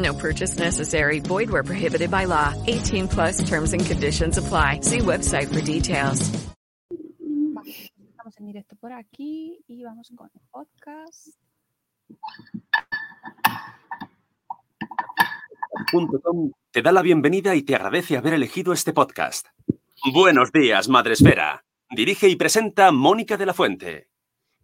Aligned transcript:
No 0.00 0.14
purchase 0.14 0.58
necessary. 0.58 1.20
Void 1.20 1.50
where 1.50 1.62
prohibited 1.62 2.10
by 2.10 2.26
law. 2.26 2.54
18 2.66 3.08
plus 3.08 3.42
terms 3.48 3.72
and 3.72 3.84
conditions 3.84 4.38
apply. 4.38 4.80
See 4.82 5.00
website 5.00 5.48
for 5.48 5.60
details. 5.62 6.30
Estamos 8.08 8.36
en 8.38 8.46
directo 8.46 8.76
por 8.76 8.92
aquí 8.92 9.62
y 9.66 9.82
vamos 9.82 10.12
con 10.16 10.30
el 10.34 10.40
podcast. 10.50 11.36
.com 16.22 16.52
te 16.70 16.82
da 16.82 16.92
la 16.92 17.02
bienvenida 17.02 17.54
y 17.56 17.62
te 17.62 17.74
agradece 17.74 18.16
haber 18.16 18.34
elegido 18.34 18.72
este 18.72 18.92
podcast. 18.92 19.48
Buenos 20.12 20.52
días, 20.52 20.88
Madresfera. 20.88 21.64
Dirige 21.90 22.28
y 22.28 22.36
presenta 22.36 22.92
Mónica 22.92 23.36
de 23.36 23.46
la 23.46 23.54
Fuente. 23.54 24.09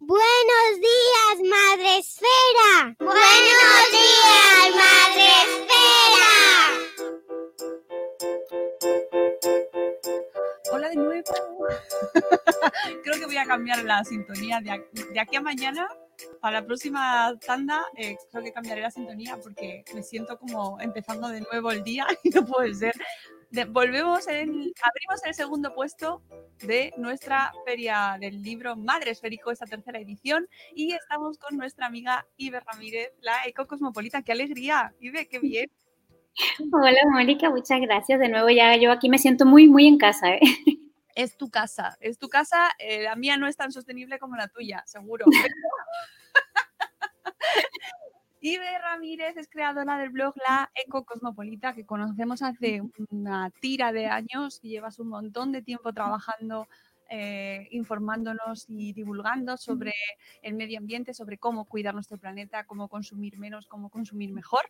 Buenos 0.07 0.79
días, 0.79 1.49
Madre 1.49 1.97
Esfera. 1.97 2.95
Buenos 2.97 3.91
días, 3.91 4.71
Madre 4.73 5.27
Hola 10.71 10.87
de 10.87 10.95
nuevo. 10.95 11.23
Creo 13.03 13.19
que 13.19 13.25
voy 13.25 13.35
a 13.35 13.45
cambiar 13.45 13.83
la 13.83 14.01
sintonía 14.05 14.61
de 14.61 14.71
aquí, 14.71 15.03
de 15.11 15.19
aquí 15.19 15.35
a 15.35 15.41
mañana. 15.41 15.89
Para 16.39 16.61
la 16.61 16.65
próxima 16.65 17.37
tanda, 17.45 17.85
eh, 17.95 18.15
creo 18.31 18.43
que 18.43 18.53
cambiaré 18.53 18.81
la 18.81 18.89
sintonía 18.89 19.37
porque 19.37 19.83
me 19.93 20.01
siento 20.01 20.39
como 20.39 20.79
empezando 20.79 21.27
de 21.27 21.41
nuevo 21.41 21.69
el 21.71 21.83
día 21.83 22.07
y 22.23 22.29
no 22.29 22.45
puede 22.45 22.73
ser. 22.73 22.93
Volvemos 23.69 24.27
en, 24.27 24.49
abrimos 24.49 25.25
el 25.25 25.33
segundo 25.33 25.73
puesto 25.73 26.21
de 26.59 26.93
nuestra 26.97 27.53
feria 27.65 28.17
del 28.19 28.41
libro 28.41 28.75
Madre 28.75 29.11
Esférico, 29.11 29.51
esta 29.51 29.65
tercera 29.65 29.99
edición, 29.99 30.47
y 30.75 30.93
estamos 30.93 31.37
con 31.37 31.57
nuestra 31.57 31.85
amiga 31.85 32.27
Ibe 32.35 32.59
Ramírez, 32.59 33.13
la 33.21 33.45
ecocosmopolita. 33.45 34.21
¡Qué 34.21 34.33
alegría! 34.33 34.93
Ibe, 34.99 35.27
qué 35.27 35.39
bien. 35.39 35.71
Hola 36.71 36.99
Mónica, 37.11 37.49
muchas 37.49 37.79
gracias. 37.81 38.19
De 38.19 38.27
nuevo 38.27 38.49
ya 38.49 38.75
yo 38.75 38.91
aquí 38.91 39.09
me 39.09 39.17
siento 39.17 39.45
muy, 39.45 39.67
muy 39.67 39.87
en 39.87 39.97
casa. 39.97 40.35
¿eh? 40.35 40.41
es 41.15 41.37
tu 41.37 41.49
casa, 41.49 41.97
es 41.99 42.19
tu 42.19 42.29
casa. 42.29 42.69
eh, 42.77 43.03
la 43.03 43.15
mía 43.15 43.37
no 43.37 43.47
es 43.47 43.55
tan 43.55 43.71
sostenible 43.71 44.19
como 44.19 44.35
la 44.35 44.49
tuya, 44.49 44.83
seguro. 44.85 45.25
Ibe 48.47 48.79
Ramírez 48.79 49.35
es 49.35 49.49
creadora 49.49 49.97
del 49.97 50.09
blog 50.09 50.33
La 50.47 50.71
Eco 50.73 51.03
Cosmopolita, 51.03 51.73
que 51.73 51.85
conocemos 51.85 52.41
hace 52.41 52.81
una 53.09 53.51
tira 53.59 53.91
de 53.91 54.05
años 54.05 54.61
y 54.63 54.69
llevas 54.69 54.99
un 54.99 55.09
montón 55.09 55.51
de 55.51 55.61
tiempo 55.61 55.91
trabajando, 55.91 56.65
eh, 57.09 57.67
informándonos 57.71 58.63
y 58.69 58.93
divulgando 58.93 59.57
sobre 59.57 59.91
el 60.41 60.53
medio 60.53 60.77
ambiente, 60.77 61.13
sobre 61.13 61.37
cómo 61.37 61.65
cuidar 61.65 61.93
nuestro 61.93 62.17
planeta, 62.17 62.63
cómo 62.63 62.87
consumir 62.87 63.37
menos, 63.37 63.67
cómo 63.67 63.89
consumir 63.89 64.31
mejor. 64.31 64.61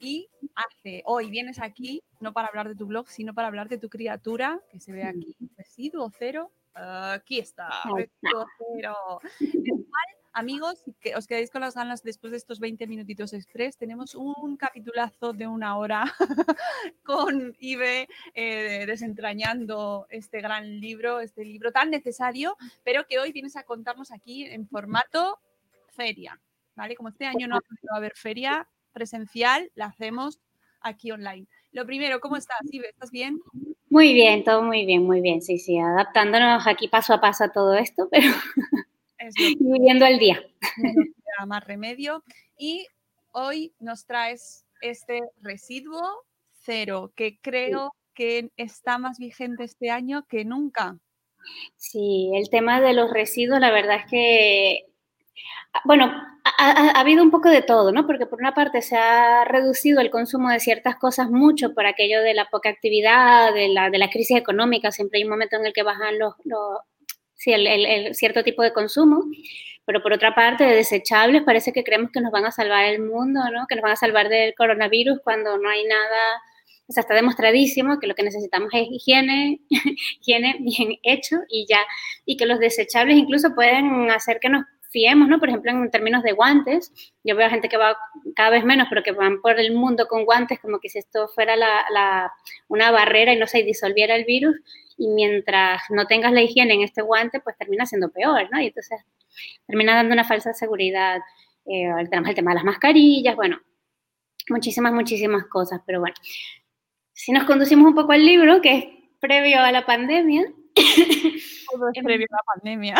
Y 0.00 0.28
hace, 0.56 1.04
hoy 1.06 1.30
vienes 1.30 1.60
aquí 1.60 2.02
no 2.18 2.32
para 2.32 2.48
hablar 2.48 2.66
de 2.66 2.74
tu 2.74 2.86
blog, 2.86 3.08
sino 3.08 3.32
para 3.32 3.46
hablar 3.46 3.68
de 3.68 3.78
tu 3.78 3.88
criatura, 3.88 4.60
que 4.72 4.80
se 4.80 4.90
ve 4.90 5.04
aquí, 5.04 5.36
residuo 5.56 6.10
cero. 6.18 6.50
Aquí 6.74 7.38
está, 7.38 7.68
residuo 7.94 8.46
cero. 8.74 9.20
El 9.38 9.86
cual, 9.86 10.19
amigos, 10.32 10.84
que 11.00 11.14
os 11.16 11.26
quedáis 11.26 11.50
con 11.50 11.60
las 11.60 11.74
ganas 11.74 12.02
después 12.02 12.30
de 12.30 12.36
estos 12.36 12.60
20 12.60 12.86
minutitos 12.86 13.32
express, 13.32 13.76
tenemos 13.76 14.14
un 14.14 14.56
capitulazo 14.56 15.32
de 15.32 15.46
una 15.46 15.76
hora 15.76 16.04
con 17.04 17.56
Ibe 17.58 18.08
eh, 18.34 18.84
desentrañando 18.86 20.06
este 20.10 20.40
gran 20.40 20.80
libro, 20.80 21.20
este 21.20 21.44
libro 21.44 21.72
tan 21.72 21.90
necesario, 21.90 22.56
pero 22.84 23.06
que 23.06 23.18
hoy 23.18 23.32
vienes 23.32 23.56
a 23.56 23.64
contarnos 23.64 24.12
aquí 24.12 24.44
en 24.44 24.68
formato 24.68 25.38
feria. 25.90 26.40
¿Vale? 26.76 26.96
Como 26.96 27.08
este 27.10 27.26
año 27.26 27.46
no 27.46 27.56
ha 27.56 27.60
podido 27.60 27.94
haber 27.94 28.12
feria 28.14 28.66
presencial, 28.92 29.70
la 29.74 29.86
hacemos 29.86 30.40
aquí 30.80 31.10
online. 31.10 31.46
Lo 31.72 31.84
primero, 31.84 32.20
¿cómo 32.20 32.36
estás, 32.36 32.60
Ibe? 32.70 32.88
¿Estás 32.88 33.10
bien? 33.10 33.38
Muy 33.90 34.14
bien, 34.14 34.44
todo 34.44 34.62
muy 34.62 34.86
bien, 34.86 35.02
muy 35.02 35.20
bien. 35.20 35.42
Sí, 35.42 35.58
sí, 35.58 35.78
adaptándonos 35.78 36.66
aquí 36.66 36.88
paso 36.88 37.12
a 37.12 37.20
paso 37.20 37.44
a 37.44 37.52
todo 37.52 37.74
esto, 37.74 38.08
pero 38.10 38.32
viviendo 39.58 40.04
al 40.06 40.18
día. 40.18 40.42
no 41.40 41.46
más 41.46 41.64
remedio. 41.64 42.22
Y 42.58 42.86
hoy 43.32 43.72
nos 43.78 44.06
traes 44.06 44.64
este 44.80 45.20
residuo 45.40 46.02
cero, 46.52 47.12
que 47.16 47.38
creo 47.40 47.94
que 48.14 48.50
está 48.56 48.98
más 48.98 49.18
vigente 49.18 49.64
este 49.64 49.90
año 49.90 50.26
que 50.28 50.44
nunca. 50.44 50.98
Sí, 51.76 52.30
el 52.34 52.50
tema 52.50 52.80
de 52.80 52.92
los 52.92 53.10
residuos, 53.10 53.60
la 53.60 53.70
verdad 53.70 53.96
es 54.04 54.10
que, 54.10 54.84
ah, 55.72 55.80
bueno, 55.86 56.04
ha, 56.44 56.70
ha- 56.70 56.90
ha 56.90 57.00
habido 57.00 57.22
un 57.22 57.30
poco 57.30 57.48
de 57.48 57.62
todo, 57.62 57.92
¿no? 57.92 58.06
Porque 58.06 58.26
por 58.26 58.40
una 58.40 58.54
parte 58.54 58.82
se 58.82 58.96
ha 58.96 59.44
reducido 59.46 60.00
el 60.00 60.10
consumo 60.10 60.50
de 60.50 60.60
ciertas 60.60 60.96
cosas 60.96 61.30
mucho 61.30 61.72
por 61.72 61.86
aquello 61.86 62.20
de 62.22 62.34
la 62.34 62.46
poca 62.50 62.68
actividad, 62.68 63.54
de 63.54 63.68
la, 63.68 63.88
de 63.88 63.98
la 63.98 64.10
crisis 64.10 64.36
económica, 64.36 64.90
siempre 64.92 65.18
hay 65.18 65.24
un 65.24 65.30
momento 65.30 65.56
en 65.56 65.64
el 65.66 65.72
que 65.72 65.82
bajan 65.82 66.18
los, 66.18 66.34
los- 66.44 66.80
sí, 67.40 67.52
el, 67.52 67.66
el- 67.66 68.14
cierto 68.14 68.42
tipo 68.44 68.62
de 68.62 68.72
consumo, 68.72 69.24
pero 69.86 70.02
por 70.02 70.12
otra 70.12 70.34
parte, 70.34 70.64
de 70.64 70.76
desechables, 70.76 71.42
parece 71.42 71.72
que 71.72 71.82
creemos 71.84 72.10
que 72.12 72.20
nos 72.20 72.30
van 72.32 72.44
a 72.44 72.52
salvar 72.52 72.84
el 72.84 73.00
mundo, 73.02 73.40
¿no? 73.52 73.66
Que 73.68 73.74
nos 73.76 73.82
van 73.82 73.92
a 73.92 73.96
salvar 73.96 74.28
del 74.28 74.54
coronavirus 74.54 75.18
cuando 75.24 75.58
no 75.58 75.68
hay 75.68 75.84
nada, 75.84 76.40
o 76.88 76.92
sea, 76.92 77.02
está 77.02 77.14
demostradísimo 77.14 77.98
que 78.00 78.06
lo 78.06 78.14
que 78.14 78.22
necesitamos 78.24 78.70
es 78.72 78.86
higiene, 78.90 79.60
higiene 80.20 80.56
bien 80.60 80.96
hecho 81.02 81.36
y 81.48 81.66
ya, 81.68 81.78
y 82.24 82.36
que 82.36 82.46
los 82.46 82.58
desechables 82.58 83.16
incluso 83.16 83.54
pueden 83.54 84.10
hacer 84.10 84.38
que 84.40 84.48
nos 84.48 84.64
fiemos, 84.90 85.28
¿no? 85.28 85.38
Por 85.38 85.48
ejemplo, 85.48 85.70
en 85.70 85.88
términos 85.90 86.24
de 86.24 86.32
guantes, 86.32 86.92
yo 87.22 87.36
veo 87.36 87.48
gente 87.48 87.68
que 87.68 87.76
va 87.76 87.96
cada 88.34 88.50
vez 88.50 88.64
menos, 88.64 88.88
pero 88.90 89.04
que 89.04 89.12
van 89.12 89.40
por 89.40 89.58
el 89.60 89.72
mundo 89.72 90.06
con 90.08 90.24
guantes 90.24 90.58
como 90.58 90.80
que 90.80 90.88
si 90.88 90.98
esto 90.98 91.28
fuera 91.28 91.54
la, 91.56 91.84
la- 91.92 92.32
una 92.68 92.90
barrera 92.90 93.32
y 93.32 93.38
no 93.38 93.46
se 93.46 93.62
disolviera 93.62 94.16
el 94.16 94.24
virus, 94.24 94.56
y 95.00 95.08
mientras 95.08 95.80
no 95.88 96.06
tengas 96.06 96.30
la 96.30 96.42
higiene 96.42 96.74
en 96.74 96.82
este 96.82 97.00
guante, 97.00 97.40
pues 97.40 97.56
termina 97.56 97.86
siendo 97.86 98.10
peor, 98.10 98.46
¿no? 98.52 98.60
Y 98.60 98.66
entonces 98.66 99.00
termina 99.66 99.94
dando 99.94 100.12
una 100.12 100.24
falsa 100.24 100.52
seguridad. 100.52 101.20
Eh, 101.64 101.88
tenemos 102.10 102.28
el 102.28 102.34
tema 102.34 102.50
de 102.50 102.56
las 102.56 102.64
mascarillas, 102.64 103.34
bueno, 103.34 103.58
muchísimas, 104.50 104.92
muchísimas 104.92 105.46
cosas, 105.46 105.80
pero 105.86 106.00
bueno. 106.00 106.14
Si 107.14 107.32
nos 107.32 107.44
conducimos 107.44 107.88
un 107.88 107.94
poco 107.94 108.12
al 108.12 108.26
libro, 108.26 108.60
que 108.60 108.76
es 108.76 108.84
previo 109.20 109.60
a 109.60 109.72
la 109.72 109.86
pandemia, 109.86 110.44
Todo 110.74 111.88
es 111.94 112.04
previo 112.04 112.26
a 112.30 112.36
la 112.36 112.54
pandemia. 112.54 112.94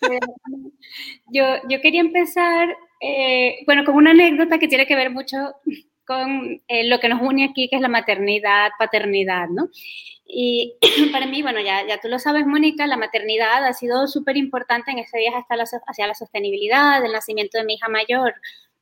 yo, 1.32 1.44
yo 1.68 1.80
quería 1.80 2.02
empezar, 2.02 2.68
eh, 3.00 3.64
bueno, 3.66 3.84
con 3.84 3.96
una 3.96 4.12
anécdota 4.12 4.60
que 4.60 4.68
tiene 4.68 4.86
que 4.86 4.94
ver 4.94 5.10
mucho 5.10 5.54
con 6.06 6.62
eh, 6.68 6.88
lo 6.88 7.00
que 7.00 7.08
nos 7.08 7.20
une 7.22 7.44
aquí, 7.44 7.68
que 7.68 7.76
es 7.76 7.82
la 7.82 7.88
maternidad, 7.88 8.70
paternidad, 8.78 9.48
¿no? 9.48 9.68
Y 10.26 10.76
para 11.12 11.26
mí, 11.26 11.42
bueno, 11.42 11.60
ya, 11.60 11.86
ya 11.86 11.98
tú 11.98 12.08
lo 12.08 12.18
sabes, 12.18 12.46
Mónica, 12.46 12.86
la 12.86 12.96
maternidad 12.96 13.64
ha 13.64 13.72
sido 13.72 14.06
súper 14.06 14.36
importante 14.36 14.90
en 14.90 14.98
ese 14.98 15.18
viaje 15.18 15.36
hasta 15.38 15.56
la, 15.56 15.64
hacia 15.86 16.06
la 16.06 16.14
sostenibilidad, 16.14 17.04
el 17.04 17.12
nacimiento 17.12 17.58
de 17.58 17.64
mi 17.64 17.74
hija 17.74 17.88
mayor. 17.88 18.34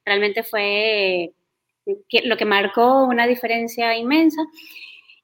Realmente 0.04 0.42
fue 0.42 1.32
lo 2.24 2.36
que 2.36 2.44
marcó 2.44 3.04
una 3.04 3.26
diferencia 3.26 3.96
inmensa. 3.96 4.42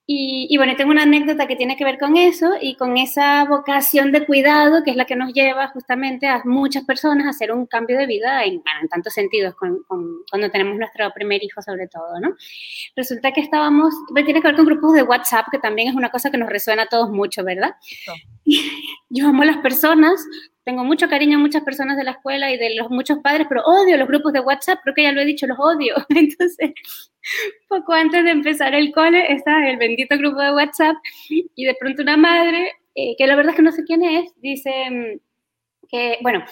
Y, 0.08 0.56
bueno, 0.56 0.76
tengo 0.76 0.92
una 0.92 1.02
anécdota 1.02 1.48
que 1.48 1.56
tiene 1.56 1.76
que 1.76 1.84
ver 1.84 1.98
con 1.98 2.16
eso 2.16 2.52
y 2.60 2.76
con 2.76 2.96
esa 2.96 3.44
vocación 3.44 4.12
de 4.12 4.24
cuidado 4.24 4.84
que 4.84 4.92
es 4.92 4.96
la 4.96 5.04
que 5.04 5.16
nos 5.16 5.32
lleva 5.32 5.66
justamente 5.68 6.28
a 6.28 6.42
muchas 6.44 6.84
personas 6.84 7.26
a 7.26 7.30
hacer 7.30 7.50
un 7.50 7.66
cambio 7.66 7.98
de 7.98 8.06
vida 8.06 8.44
en, 8.44 8.62
en 8.80 8.88
tantos 8.88 9.14
sentidos, 9.14 9.56
cuando 9.56 10.50
tenemos 10.52 10.78
nuestro 10.78 11.10
primer 11.12 11.42
hijo 11.42 11.60
sobre 11.60 11.88
todo, 11.88 12.20
¿no? 12.20 12.36
Resulta 12.94 13.32
que 13.32 13.40
estábamos, 13.40 13.94
tiene 14.14 14.40
que 14.40 14.46
ver 14.46 14.54
con 14.54 14.64
grupos 14.64 14.92
de 14.92 15.02
WhatsApp, 15.02 15.46
que 15.50 15.58
también 15.58 15.88
es 15.88 15.96
una 15.96 16.10
cosa 16.10 16.30
que 16.30 16.38
nos 16.38 16.50
resuena 16.50 16.84
a 16.84 16.86
todos 16.86 17.10
mucho, 17.10 17.42
¿verdad? 17.42 17.74
Yo 19.10 19.26
amo 19.26 19.42
a 19.42 19.46
las 19.46 19.58
personas, 19.58 20.24
tengo 20.66 20.82
mucho 20.82 21.08
cariño 21.08 21.38
a 21.38 21.40
muchas 21.40 21.62
personas 21.62 21.96
de 21.96 22.02
la 22.02 22.10
escuela 22.10 22.50
y 22.50 22.58
de 22.58 22.74
los 22.74 22.90
muchos 22.90 23.20
padres, 23.20 23.46
pero 23.48 23.62
odio 23.62 23.96
los 23.96 24.08
grupos 24.08 24.32
de 24.32 24.40
WhatsApp, 24.40 24.80
creo 24.82 24.96
que 24.96 25.04
ya 25.04 25.12
lo 25.12 25.20
he 25.20 25.24
dicho, 25.24 25.46
los 25.46 25.56
odio. 25.60 25.94
Entonces, 26.08 26.72
poco 27.68 27.92
antes 27.92 28.24
de 28.24 28.30
empezar 28.32 28.74
el 28.74 28.90
cole, 28.92 29.32
está 29.32 29.70
el 29.70 29.76
bendito 29.76 30.18
grupo 30.18 30.40
de 30.40 30.50
WhatsApp 30.50 30.96
y 31.28 31.64
de 31.64 31.76
pronto 31.78 32.02
una 32.02 32.16
madre, 32.16 32.72
eh, 32.96 33.14
que 33.16 33.28
la 33.28 33.36
verdad 33.36 33.50
es 33.50 33.56
que 33.56 33.62
no 33.62 33.70
sé 33.70 33.84
quién 33.84 34.02
es, 34.02 34.32
dice 34.40 34.72
mm, 34.90 35.20
que, 35.88 36.18
bueno, 36.22 36.44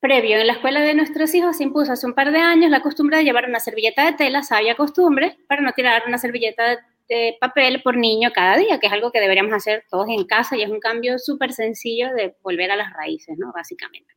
previo 0.00 0.38
en 0.38 0.48
la 0.48 0.54
escuela 0.54 0.80
de 0.80 0.94
nuestros 0.94 1.32
hijos 1.32 1.56
se 1.56 1.62
impuso 1.62 1.92
hace 1.92 2.08
un 2.08 2.14
par 2.14 2.32
de 2.32 2.40
años 2.40 2.68
la 2.68 2.82
costumbre 2.82 3.18
de 3.18 3.24
llevar 3.24 3.48
una 3.48 3.60
servilleta 3.60 4.06
de 4.06 4.14
tela, 4.14 4.42
sabia 4.42 4.74
costumbre, 4.74 5.38
para 5.46 5.62
no 5.62 5.72
tirar 5.72 6.02
una 6.08 6.18
servilleta 6.18 6.80
de 7.10 7.36
papel 7.40 7.82
por 7.82 7.96
niño 7.96 8.30
cada 8.32 8.56
día, 8.56 8.78
que 8.78 8.86
es 8.86 8.92
algo 8.92 9.10
que 9.10 9.20
deberíamos 9.20 9.52
hacer 9.52 9.84
todos 9.90 10.08
en 10.08 10.24
casa 10.24 10.56
y 10.56 10.62
es 10.62 10.70
un 10.70 10.78
cambio 10.78 11.18
súper 11.18 11.52
sencillo 11.52 12.14
de 12.14 12.36
volver 12.40 12.70
a 12.70 12.76
las 12.76 12.92
raíces, 12.92 13.36
¿no? 13.36 13.52
Básicamente. 13.52 14.14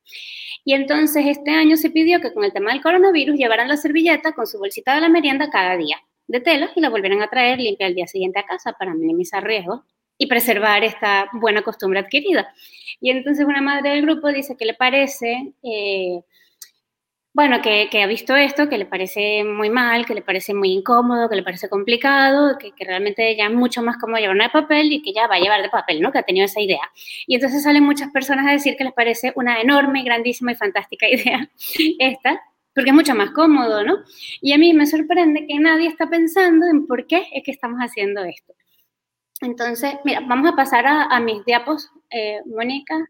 Y 0.63 0.75
entonces 0.75 1.25
este 1.25 1.51
año 1.51 1.75
se 1.75 1.89
pidió 1.89 2.21
que 2.21 2.31
con 2.31 2.43
el 2.43 2.53
tema 2.53 2.71
del 2.71 2.83
coronavirus 2.83 3.35
llevaran 3.35 3.67
la 3.67 3.77
servilleta 3.77 4.33
con 4.33 4.45
su 4.45 4.59
bolsita 4.59 4.93
de 4.93 5.01
la 5.01 5.09
merienda 5.09 5.49
cada 5.49 5.75
día 5.75 5.97
de 6.27 6.39
tela 6.39 6.71
y 6.75 6.81
la 6.81 6.89
volvieran 6.89 7.21
a 7.23 7.29
traer 7.29 7.59
limpia 7.59 7.87
al 7.87 7.95
día 7.95 8.07
siguiente 8.07 8.39
a 8.39 8.45
casa 8.45 8.73
para 8.73 8.93
minimizar 8.93 9.43
riesgos 9.43 9.81
y 10.17 10.27
preservar 10.27 10.83
esta 10.83 11.29
buena 11.33 11.63
costumbre 11.63 11.99
adquirida. 11.99 12.53
Y 13.01 13.09
entonces 13.09 13.43
una 13.45 13.61
madre 13.61 13.89
del 13.89 14.03
grupo 14.03 14.31
dice 14.31 14.55
que 14.55 14.65
le 14.65 14.75
parece 14.75 15.53
eh, 15.63 16.21
bueno, 17.33 17.61
que, 17.63 17.89
ha 18.03 18.05
visto 18.05 18.35
esto, 18.35 18.69
que 18.69 18.77
le 18.77 18.85
parece 18.85 19.43
muy 19.43 19.71
mal, 19.71 20.05
que 20.05 20.13
le 20.13 20.21
parece 20.21 20.53
muy 20.53 20.71
incómodo, 20.71 21.29
que 21.29 21.35
le 21.35 21.41
parece 21.41 21.67
complicado, 21.67 22.59
que, 22.59 22.71
realmente 22.85 23.35
ya 23.35 23.45
es 23.45 23.53
mucho 23.53 23.81
más 23.81 23.97
cómodo 23.97 24.19
llevar 24.19 24.35
una 24.35 24.45
de 24.45 24.51
papel 24.51 24.91
y 24.91 25.01
que 25.01 25.13
ya 25.13 25.25
va 25.27 25.35
a 25.35 25.39
llevar 25.39 25.63
de 25.63 25.69
papel, 25.69 25.99
¿no? 25.99 26.11
Que 26.11 26.19
ha 26.19 26.23
tenido 26.23 26.45
esa 26.45 26.61
idea. 26.61 26.91
Y 27.25 27.35
entonces 27.35 27.63
salen 27.63 27.83
muchas 27.83 28.11
personas 28.11 28.45
a 28.45 28.51
decir 28.51 28.75
que 28.77 28.83
les 28.83 28.93
parece 28.93 29.33
una 29.35 29.59
enorme, 29.59 30.03
grandísima 30.03 30.51
y 30.51 30.55
fantástica 30.55 31.07
idea 31.09 31.49
esta, 31.97 32.39
porque 32.75 32.91
es 32.91 32.95
mucho 32.95 33.15
más 33.15 33.31
cómodo, 33.31 33.83
¿no? 33.83 33.97
Y 34.39 34.53
a 34.53 34.59
mí 34.59 34.73
me 34.73 34.85
sorprende 34.85 35.47
que 35.47 35.59
nadie 35.59 35.87
está 35.87 36.07
pensando 36.07 36.67
en 36.67 36.85
por 36.85 37.07
qué 37.07 37.25
es 37.33 37.43
que 37.43 37.51
estamos 37.51 37.79
haciendo 37.79 38.23
esto. 38.23 38.53
Entonces, 39.41 39.95
mira, 40.05 40.21
vamos 40.27 40.51
a 40.51 40.55
pasar 40.55 40.85
a, 40.87 41.19
mis 41.19 41.43
diapos. 41.45 41.89
Eh, 42.11 42.41
Mónica, 42.45 43.07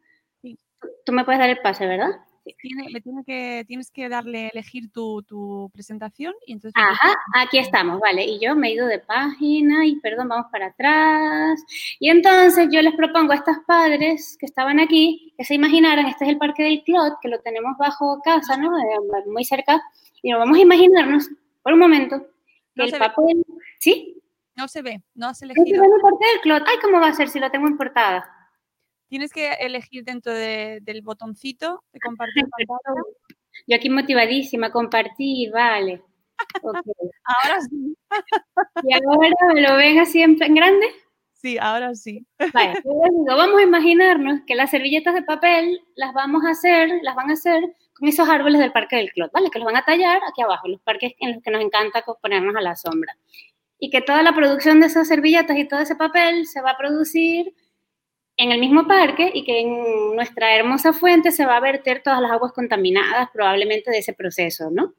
tú 1.06 1.12
me 1.12 1.25
puedes 1.25 1.40
dar 1.40 1.50
el 1.50 1.60
pase, 1.60 1.86
¿verdad? 1.86 2.22
Tiene 2.44 3.24
que, 3.25 3.63
tienes 3.68 3.92
que 3.92 4.10
darle 4.10 4.50
elegir 4.54 4.92
tu, 4.92 5.69
presentación 5.74 6.34
y 6.45 6.54
entonces... 6.54 6.81
Ajá, 6.81 7.16
aquí 7.36 7.57
estamos, 7.60 8.00
vale. 8.00 8.25
Y 8.25 8.40
yo 8.40 8.56
me 8.56 8.69
he 8.69 8.74
ido 8.74 8.88
de 8.88 9.00
página 9.00 9.86
y 9.86 9.95
perdón, 9.98 10.30
vamos 10.30 10.48
para 10.51 10.68
atrás. 10.68 11.63
Y 12.00 12.10
entonces 12.10 12.68
yo 12.72 12.81
les 12.81 12.95
propongo 12.95 13.34
a 13.34 13.36
estos 13.36 13.57
padres 13.66 14.38
que 14.40 14.45
estaban 14.45 14.80
aquí 14.80 15.34
que 15.38 15.45
se 15.45 15.56
imaginaran, 15.56 16.06
este 16.06 16.25
es 16.25 16.31
el 16.31 16.38
Parque 16.38 16.63
del 16.63 16.84
Clot, 16.84 17.16
que 17.22 17.30
lo 17.30 17.40
tenemos 17.40 17.78
bajo 17.78 18.22
casa, 18.24 18.57
¿no? 18.57 18.72
Muy 19.28 19.46
cerca. 19.46 19.81
Y 20.22 20.31
nos 20.31 20.39
vamos 20.39 20.57
a 20.57 20.62
imaginarnos 20.62 21.30
por 21.62 21.74
un 21.74 21.80
momento 21.80 22.25
que 22.75 22.84
el 22.84 22.92
papel... 22.92 23.44
¿Sí? 23.80 24.22
No 24.56 24.68
se 24.68 24.81
ve, 24.81 25.01
no 25.16 25.28
has 25.28 25.42
elegido. 25.42 25.66
No 25.66 25.84
se 25.84 25.89
ve 25.89 25.96
el 25.96 26.01
Parque 26.01 26.25
del 26.31 26.42
Clot. 26.42 26.63
Ay, 26.68 26.78
¿cómo 26.81 27.00
va 27.00 27.07
a 27.07 27.13
ser 27.13 27.30
si 27.30 27.39
lo 27.39 27.50
tengo 27.50 27.68
en 27.68 27.78
portada? 27.78 28.43
Tienes 29.13 29.31
que 29.31 29.48
elegir 29.60 30.04
dentro 30.04 30.33
del 30.33 31.01
botoncito 31.04 31.83
de 31.94 32.00
compartir 32.00 32.45
pantalla. 32.57 33.04
Yo 33.68 33.75
aquí 33.75 33.88
motivadísima, 33.88 34.71
compartir, 34.71 35.51
vale. 35.51 36.01
ahora 37.24 37.62
sí. 37.62 37.95
¿Y 38.81 38.94
ahora 38.95 39.54
me 39.54 39.62
lo 39.62 39.75
ven 39.75 40.00
así 40.00 40.24
en, 40.24 40.36
grande? 40.36 40.88
Sí, 41.31 41.60
ahora 41.62 41.94
sí. 41.94 42.25
Vale, 42.51 42.81
vamos 43.27 43.60
a 43.60 43.62
imaginarnos 43.62 44.39
que 44.48 44.56
las 44.56 44.71
servilletas 44.71 45.13
de 45.13 45.21
papel 45.21 45.80
las 45.95 46.12
vamos 46.15 46.44
a 46.44 46.50
hacer, 46.50 46.89
las 47.04 47.13
van 47.13 47.30
a 47.30 47.33
hacer 47.33 47.62
con 47.94 48.10
esos 48.10 48.27
árboles 48.27 48.62
del 48.62 48.71
Parque 48.71 48.95
del 48.95 49.12
Clot, 49.12 49.31
¿vale? 49.31 49.51
Que 49.51 49.60
los 49.60 49.68
van 49.68 49.77
a 49.77 49.86
tallar 49.86 50.21
aquí 50.27 50.42
abajo, 50.42 50.68
los 50.68 50.81
parques 50.81 51.13
en 51.19 51.33
los 51.33 51.44
que 51.44 51.51
nos 51.51 51.62
encanta 51.62 52.04
ponernos 52.19 52.56
a 52.56 52.62
la 52.62 52.75
sombra. 52.75 53.15
Y 53.77 53.92
que 53.92 54.01
toda 54.01 54.24
la 54.24 54.33
producción 54.33 54.80
de 54.80 54.88
esas 54.88 55.07
servilletas 55.07 55.56
y 55.56 55.68
todo 55.68 55.81
ese 55.81 55.95
papel 55.95 56.48
se 56.48 56.63
va 56.63 56.71
a 56.71 56.77
producir 56.77 57.54
en 58.38 58.52
el 58.52 58.60
mismo 58.60 58.88
parque 58.88 59.32
y 59.34 59.44
que 59.44 59.62
en 59.62 60.16
nuestra 60.16 60.56
hermosa 60.56 60.94
fuente 60.94 61.32
se 61.32 61.46
va 61.46 61.58
a 61.58 61.62
verter 61.62 62.02
todas 62.04 62.22
las 62.22 62.32
aguas 62.32 62.52
contaminadas 62.52 63.30
probablemente 63.32 63.92
de 63.92 64.00
ese 64.00 64.14
proceso, 64.14 64.70
¿no? 64.72 64.94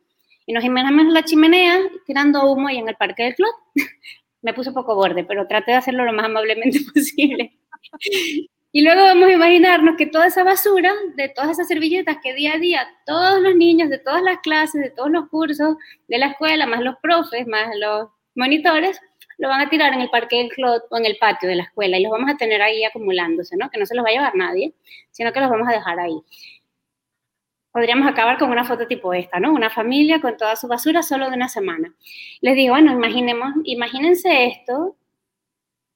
Y 0.46 0.52
nos 0.52 0.64
imaginamos 0.64 1.12
la 1.12 1.24
chimenea 1.24 1.78
tirando 2.06 2.50
humo 2.50 2.70
y 2.70 2.76
en 2.76 2.88
el 2.88 2.96
parque 2.96 3.24
del 3.24 3.34
club. 3.34 3.52
Me 4.42 4.52
puse 4.52 4.72
poco 4.72 4.94
borde, 4.94 5.24
pero 5.24 5.46
traté 5.46 5.72
de 5.72 5.78
hacerlo 5.78 6.04
lo 6.04 6.12
más 6.12 6.26
amablemente 6.26 6.78
posible. 6.94 7.56
Y 8.70 8.82
luego 8.82 9.02
vamos 9.02 9.28
a 9.28 9.32
imaginarnos 9.32 9.96
que 9.96 10.06
toda 10.06 10.26
esa 10.26 10.44
basura, 10.44 10.92
de 11.16 11.28
todas 11.28 11.52
esas 11.52 11.68
servilletas 11.68 12.18
que 12.22 12.34
día 12.34 12.54
a 12.54 12.58
día 12.58 12.88
todos 13.06 13.40
los 13.40 13.54
niños 13.54 13.88
de 13.88 13.98
todas 13.98 14.22
las 14.22 14.40
clases, 14.40 14.82
de 14.82 14.90
todos 14.90 15.10
los 15.10 15.28
cursos 15.28 15.76
de 16.08 16.18
la 16.18 16.26
escuela, 16.26 16.66
más 16.66 16.80
los 16.80 16.96
profes, 17.00 17.46
más 17.46 17.68
los 17.78 18.08
monitores, 18.34 19.00
lo 19.38 19.48
van 19.48 19.60
a 19.60 19.68
tirar 19.68 19.92
en 19.92 20.00
el 20.00 20.10
parque 20.10 20.36
del 20.36 20.48
club 20.48 20.82
o 20.90 20.96
en 20.96 21.06
el 21.06 21.16
patio 21.18 21.48
de 21.48 21.56
la 21.56 21.64
escuela 21.64 21.98
y 21.98 22.02
los 22.02 22.12
vamos 22.12 22.30
a 22.30 22.36
tener 22.36 22.62
ahí 22.62 22.84
acumulándose, 22.84 23.56
¿no? 23.56 23.70
Que 23.70 23.78
no 23.78 23.86
se 23.86 23.94
los 23.94 24.04
va 24.04 24.10
a 24.10 24.12
llevar 24.12 24.34
nadie, 24.34 24.74
sino 25.10 25.32
que 25.32 25.40
los 25.40 25.50
vamos 25.50 25.68
a 25.68 25.72
dejar 25.72 25.98
ahí. 25.98 26.20
Podríamos 27.72 28.08
acabar 28.08 28.38
con 28.38 28.50
una 28.50 28.64
foto 28.64 28.86
tipo 28.86 29.12
esta, 29.14 29.40
¿no? 29.40 29.52
Una 29.52 29.70
familia 29.70 30.20
con 30.20 30.36
toda 30.36 30.54
su 30.56 30.68
basura 30.68 31.02
solo 31.02 31.28
de 31.28 31.36
una 31.36 31.48
semana. 31.48 31.92
Les 32.40 32.54
digo, 32.54 32.74
bueno, 32.74 32.92
imaginemos, 32.92 33.52
imagínense 33.64 34.46
esto 34.46 34.96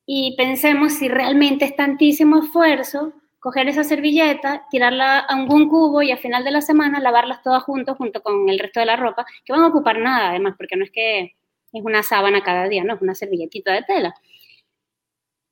y 0.05 0.35
pensemos 0.37 0.94
si 0.94 1.08
realmente 1.08 1.64
es 1.64 1.76
tantísimo 1.76 2.43
esfuerzo 2.43 3.12
coger 3.40 3.69
esa 3.69 3.85
servilleta, 3.85 4.67
tirarla 4.70 5.20
a 5.20 5.37
un 5.37 5.69
cubo 5.69 6.02
y 6.02 6.11
al 6.11 6.18
final 6.18 6.45
de 6.45 6.50
la 6.50 6.61
semana 6.61 7.00
lavarlas 7.00 7.42
todas 7.42 7.62
juntos 7.62 7.97
junto 7.97 8.23
con 8.23 8.49
el 8.49 8.59
resto 8.59 8.80
de 8.80 8.87
la 8.87 8.97
ropa, 8.97 9.25
que 9.45 9.52
van 9.52 9.62
a 9.62 9.68
ocupar 9.68 9.99
nada 9.99 10.30
además, 10.30 10.54
porque 10.57 10.76
no 10.76 10.85
es 10.85 10.90
que 10.90 11.37
es 11.72 11.84
una 11.84 12.02
sábana 12.02 12.42
cada 12.42 12.68
día, 12.68 12.84
no 12.84 12.94
es 12.94 13.02
una 13.02 13.14
servilletita 13.14 13.72
de 13.72 13.82
tela. 13.82 14.14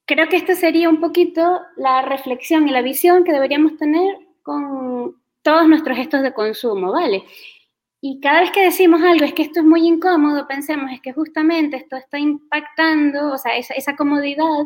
Creo 0.06 0.28
que 0.28 0.36
esta 0.36 0.54
sería 0.54 0.88
un 0.88 1.00
poquito 1.00 1.60
la 1.76 2.02
reflexión 2.02 2.68
y 2.68 2.70
la 2.70 2.82
visión 2.82 3.24
que 3.24 3.32
deberíamos 3.32 3.76
tener 3.76 4.18
con 4.42 5.20
todos 5.42 5.68
nuestros 5.68 5.96
gestos 5.96 6.22
de 6.22 6.32
consumo, 6.32 6.92
¿vale? 6.92 7.24
Y 8.00 8.20
cada 8.20 8.40
vez 8.40 8.50
que 8.52 8.62
decimos 8.62 9.02
algo 9.02 9.24
es 9.24 9.32
que 9.32 9.42
esto 9.42 9.60
es 9.60 9.66
muy 9.66 9.86
incómodo, 9.86 10.46
pensemos 10.46 10.92
es 10.92 11.00
que 11.00 11.12
justamente 11.12 11.76
esto 11.76 11.96
está 11.96 12.18
impactando, 12.18 13.32
o 13.32 13.38
sea, 13.38 13.56
esa, 13.56 13.96
comodidad, 13.96 14.64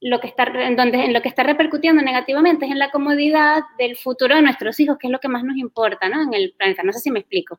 lo 0.00 0.20
que 0.20 0.26
está, 0.26 0.44
donde, 0.76 1.04
en 1.04 1.12
lo 1.12 1.22
que 1.22 1.28
está 1.28 1.44
repercutiendo 1.44 2.02
negativamente 2.02 2.66
es 2.66 2.72
en 2.72 2.78
la 2.78 2.90
comodidad 2.90 3.62
del 3.78 3.96
futuro 3.96 4.34
de 4.34 4.42
nuestros 4.42 4.78
hijos, 4.80 4.98
que 4.98 5.06
es 5.06 5.10
lo 5.10 5.20
que 5.20 5.28
más 5.28 5.44
nos 5.44 5.56
importa, 5.56 6.08
¿no? 6.08 6.22
En 6.22 6.34
el 6.34 6.52
planeta. 6.52 6.82
No 6.82 6.92
sé 6.92 7.00
si 7.00 7.10
me 7.10 7.20
explico. 7.20 7.58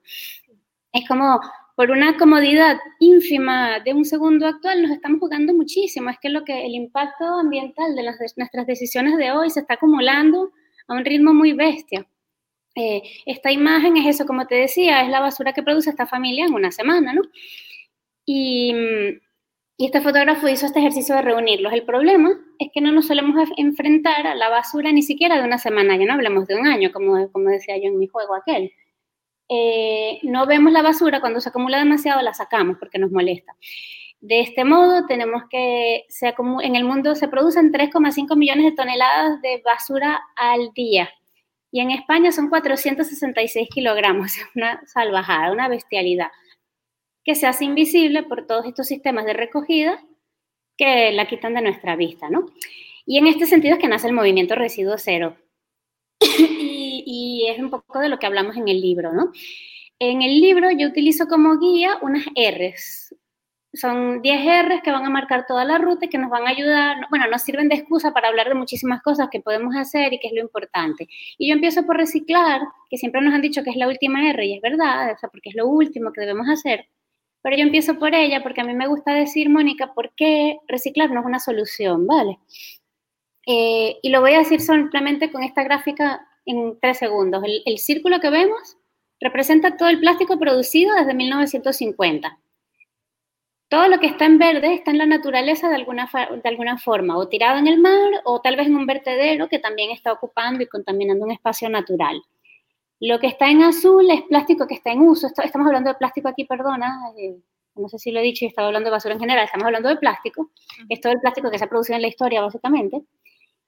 Es 0.91 1.07
como, 1.07 1.39
por 1.75 1.89
una 1.89 2.18
comodidad 2.18 2.77
ínfima 3.00 3.80
de 3.80 3.94
un 3.94 4.06
segundo 4.06 4.46
actual, 4.46 4.82
nos 4.84 4.92
estamos 4.92 5.20
jugando 5.20 5.53
muchísimo. 5.53 6.10
Es 6.10 6.18
que 6.22 6.30
lo 6.30 6.44
que 6.44 6.65
el 6.65 6.75
impacto 6.75 7.25
ambiental 7.25 7.96
de, 7.96 8.03
las, 8.03 8.18
nuestras 8.38 8.68
decisiones 8.68 9.18
de 9.18 9.32
hoy 9.32 9.50
se 9.50 9.62
está 9.62 9.75
acumulando 9.75 10.51
a 10.88 10.94
un 10.94 11.03
ritmo 11.03 11.34
muy 11.34 11.53
bestia. 11.53 12.08
Eh, 12.75 13.01
esta 13.25 13.51
imagen 13.51 13.98
es 13.98 14.08
eso, 14.15 14.25
como 14.25 14.46
te 14.48 14.56
decía, 14.56 15.01
es 15.01 15.10
la 15.10 15.20
basura 15.20 15.53
que 15.53 15.63
produce 15.63 15.89
esta 15.89 16.06
familia 16.08 16.46
en 16.46 16.53
una 16.53 16.72
semana, 16.72 17.13
¿no? 17.13 17.22
Y, 18.25 18.74
y 19.77 19.86
este 19.86 20.01
fotógrafo 20.01 20.48
hizo 20.48 20.65
este 20.65 20.80
ejercicio 20.80 21.15
de 21.15 21.24
reunirlos. 21.24 21.74
El 21.74 21.84
problema 21.84 22.32
es 22.60 22.70
que 22.74 22.82
no 22.82 22.92
nos 22.92 23.08
solemos 23.08 23.50
enfrentar 23.58 24.27
a 24.27 24.36
la 24.36 24.50
basura 24.50 24.92
ni 24.92 25.01
siquiera 25.01 25.38
de 25.38 25.44
una 25.44 25.58
semana, 25.58 25.98
ya 25.98 26.06
no 26.06 26.13
hablemos 26.13 26.48
de 26.48 26.56
un 26.56 26.68
año, 26.68 26.92
como, 26.92 27.32
como 27.32 27.50
decía 27.50 27.77
yo 27.77 27.86
en 27.86 27.98
mi 27.98 28.08
juego 28.08 28.36
aquel. 28.36 28.72
Eh, 29.50 30.19
no 30.23 30.45
vemos 30.45 30.71
la 30.71 30.81
basura, 30.81 31.19
cuando 31.19 31.41
se 31.41 31.50
acumula 31.50 31.79
demasiado 31.79 32.21
la 32.21 32.33
sacamos 32.33 32.77
porque 32.79 33.00
nos 33.00 33.12
molesta. 33.12 33.55
De 34.21 34.39
este 34.39 34.63
modo, 34.63 35.05
tenemos 35.05 35.43
que, 35.50 36.05
se 36.07 36.33
en 36.62 36.75
el 36.75 36.85
mundo 36.85 37.13
se 37.15 37.27
producen 37.27 37.73
3,5 37.73 38.38
millones 38.38 38.65
de 38.65 38.71
toneladas 38.71 39.41
de 39.41 39.62
basura 39.65 40.21
al 40.38 40.71
día. 40.73 41.09
Y 41.71 41.81
en 41.81 41.91
España 41.91 42.31
son 42.31 42.50
466 42.50 43.67
kilogramos, 43.69 44.33
una 44.55 44.81
salvajada, 44.88 45.51
una 45.51 45.67
bestialidad. 45.67 46.29
que 47.25 47.35
se 47.35 47.47
hace 47.47 47.65
invisible 47.65 48.23
por 48.23 48.47
todos 48.47 48.65
estos 48.65 48.88
sistemas 48.88 49.25
de 49.25 49.33
recogida 49.33 50.03
que 50.77 51.12
la 51.12 51.27
quitan 51.27 51.53
de 51.53 51.62
nuestra 51.62 51.95
vista, 51.95 52.29
¿no? 52.29 52.45
Y 53.05 53.17
en 53.17 53.27
este 53.27 53.45
sentido 53.45 53.75
es 53.75 53.81
que 53.81 53.88
nace 53.88 54.07
el 54.07 54.13
movimiento 54.13 54.55
residuo 54.55 54.97
cero. 54.97 55.38
y, 57.05 57.48
es 57.50 57.60
un 57.60 57.69
poco 57.69 58.00
de 58.00 58.10
lo 58.10 58.19
que 58.19 58.25
hablamos 58.25 58.57
en 58.57 58.67
el 58.67 58.81
libro, 58.81 59.13
¿no? 59.13 59.31
En 60.00 60.22
el 60.22 60.41
libro 60.41 60.69
yo 60.72 60.88
utilizo 60.88 61.27
como 61.27 61.57
guía 61.60 61.98
unas 62.01 62.25
R's, 62.36 63.15
son 63.74 64.22
10 64.22 64.65
R's 64.67 64.81
que 64.83 64.91
van 64.91 65.05
a 65.05 65.10
marcar 65.10 65.45
toda 65.48 65.65
la 65.65 65.79
ruta 65.79 66.05
y 66.05 66.10
que 66.10 66.19
nos 66.19 66.29
van 66.29 66.45
a 66.45 66.51
ayudar, 66.51 67.07
bueno, 67.10 67.27
nos 67.27 67.41
sirven 67.41 67.69
de 67.69 67.75
excusa 67.75 68.13
para 68.13 68.27
hablar 68.27 68.48
de 68.48 68.53
muchísimas 68.53 69.01
cosas 69.01 69.29
que 69.31 69.41
podemos 69.41 69.75
hacer 69.75 70.13
y 70.13 70.19
que 70.19 70.27
es 70.27 70.33
lo 70.33 70.41
importante. 70.41 71.07
Y 71.38 71.50
yo 71.50 71.55
empiezo 71.55 71.83
por 71.86 71.98
reciclar, 71.98 72.62
que 72.89 72.98
siempre 72.98 73.22
nos 73.22 73.33
han 73.33 73.41
dicho 73.41 73.63
que 73.63 73.72
es 73.72 73.75
la 73.75 73.88
última 73.88 74.29
R 74.29 74.45
y 74.45 74.55
es 74.55 74.62
verdad, 74.62 75.13
o 75.13 75.17
sea, 75.17 75.29
porque 75.29 75.50
es 75.50 75.55
lo 75.55 75.67
último 75.67 76.13
que 76.13 76.22
debemos 76.22 76.48
hacer. 76.50 76.88
Pero 77.41 77.57
yo 77.57 77.63
empiezo 77.63 77.98
por 78.00 78.13
ella 78.13 78.43
porque 78.43 78.62
a 78.62 78.63
mí 78.63 78.74
me 78.74 78.88
gusta 78.88 79.13
decir, 79.13 79.50
Mónica, 79.50 79.93
¿por 79.93 80.13
qué 80.15 80.60
reciclar 80.67 81.10
no 81.12 81.22
es 81.22 81.25
una 81.25 81.39
solución? 81.39 82.05
¿Vale? 82.07 82.38
Eh, 83.48 83.98
y 84.01 84.10
lo 84.10 84.22
voy 84.22 84.33
a 84.33 84.39
decir 84.39 84.62
simplemente 84.62 85.31
con 85.31 85.43
esta 85.43 85.63
gráfica 85.63 86.25
en 86.45 86.79
tres 86.79 86.97
segundos. 87.00 87.43
El, 87.43 87.62
el 87.65 87.77
círculo 87.77 88.19
que 88.19 88.29
vemos 88.29 88.77
representa 89.19 89.77
todo 89.77 89.89
el 89.89 90.00
plástico 90.00 90.39
producido 90.39 90.95
desde 90.95 91.13
1950 91.13 92.39
todo 93.73 93.88
lo 93.88 94.00
que 94.00 94.05
está 94.05 94.25
en 94.25 94.38
verde 94.38 94.71
está 94.71 94.91
en 94.91 95.00
la 95.00 95.07
naturaleza 95.07 95.67
de 95.67 95.73
alguna, 95.73 96.07
de 96.43 96.47
alguna 96.47 96.77
forma, 96.77 97.17
o 97.17 97.27
tirado 97.27 97.57
en 97.57 97.65
el 97.65 97.79
mar, 97.79 98.21
o 98.23 98.39
tal 98.39 98.55
vez 98.55 98.67
en 98.67 98.75
un 98.75 98.85
vertedero 98.85 99.50
que 99.50 99.57
también 99.57 99.89
está 99.89 100.13
ocupando 100.13 100.62
y 100.62 100.67
contaminando 100.67 101.25
un 101.25 101.31
espacio 101.31 101.67
natural. 101.69 102.21
Lo 103.00 103.19
que 103.19 103.25
está 103.25 103.50
en 103.50 103.63
azul 103.63 104.07
es 104.12 104.21
plástico 104.29 104.67
que 104.67 104.75
está 104.75 104.91
en 104.91 105.01
uso. 105.01 105.25
Estamos 105.25 105.65
hablando 105.65 105.89
de 105.89 105.95
plástico 105.95 106.27
aquí, 106.27 106.45
perdona, 106.45 107.00
eh, 107.17 107.35
no 107.73 107.89
sé 107.89 107.97
si 107.97 108.12
lo 108.12 108.19
he 108.19 108.21
dicho 108.21 108.45
y 108.45 108.47
he 108.47 108.50
estado 108.50 108.67
hablando 108.67 108.89
de 108.89 108.91
basura 108.91 109.15
en 109.15 109.19
general, 109.19 109.45
estamos 109.45 109.65
hablando 109.65 109.89
de 109.89 109.97
plástico. 109.97 110.51
Es 110.88 111.01
todo 111.01 111.13
el 111.13 111.19
plástico 111.19 111.50
que 111.50 111.57
se 111.57 111.65
ha 111.65 111.69
producido 111.69 111.95
en 111.95 112.03
la 112.03 112.09
historia, 112.09 112.41
básicamente. 112.41 113.01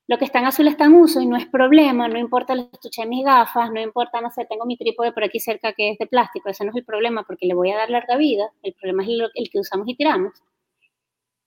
Lo 0.08 0.20
que 0.20 0.26
está 0.26 0.40
en 0.40 0.46
azul 0.46 0.68
está 0.68 0.86
en 0.86 0.94
uso 0.94 1.20
y 1.20 1.26
no 1.26 1.36
es 1.36 1.48
problema, 1.48 2.08
no 2.08 2.20
importa 2.20 2.54
el 2.54 2.70
estuche 2.72 3.02
de 3.02 3.08
mis 3.08 3.26
gafas, 3.26 3.72
no 3.72 3.82
importa, 3.82 4.22
no 4.22 4.30
sé, 4.30 4.46
tengo 4.46 4.66
mi 4.66 4.78
trípode 4.78 5.12
por 5.12 5.24
aquí 5.24 5.40
cerca 5.40 5.74
que 5.74 5.92
es 5.92 5.98
de 5.98 6.06
plástico, 6.06 6.50
ese 6.50 6.64
no 6.64 6.70
es 6.70 6.78
el 6.78 6.86
problema 6.86 7.24
porque 7.24 7.48
le 7.48 7.56
voy 7.56 7.72
a 7.72 7.78
dar 7.78 7.90
larga 7.90 8.16
vida, 8.16 8.52
el 8.62 8.74
problema 8.74 9.04
es 9.04 9.10
el, 9.34 9.50
que 9.50 9.60
usamos 9.60 9.88
y 9.90 9.96
tiramos. 9.96 10.34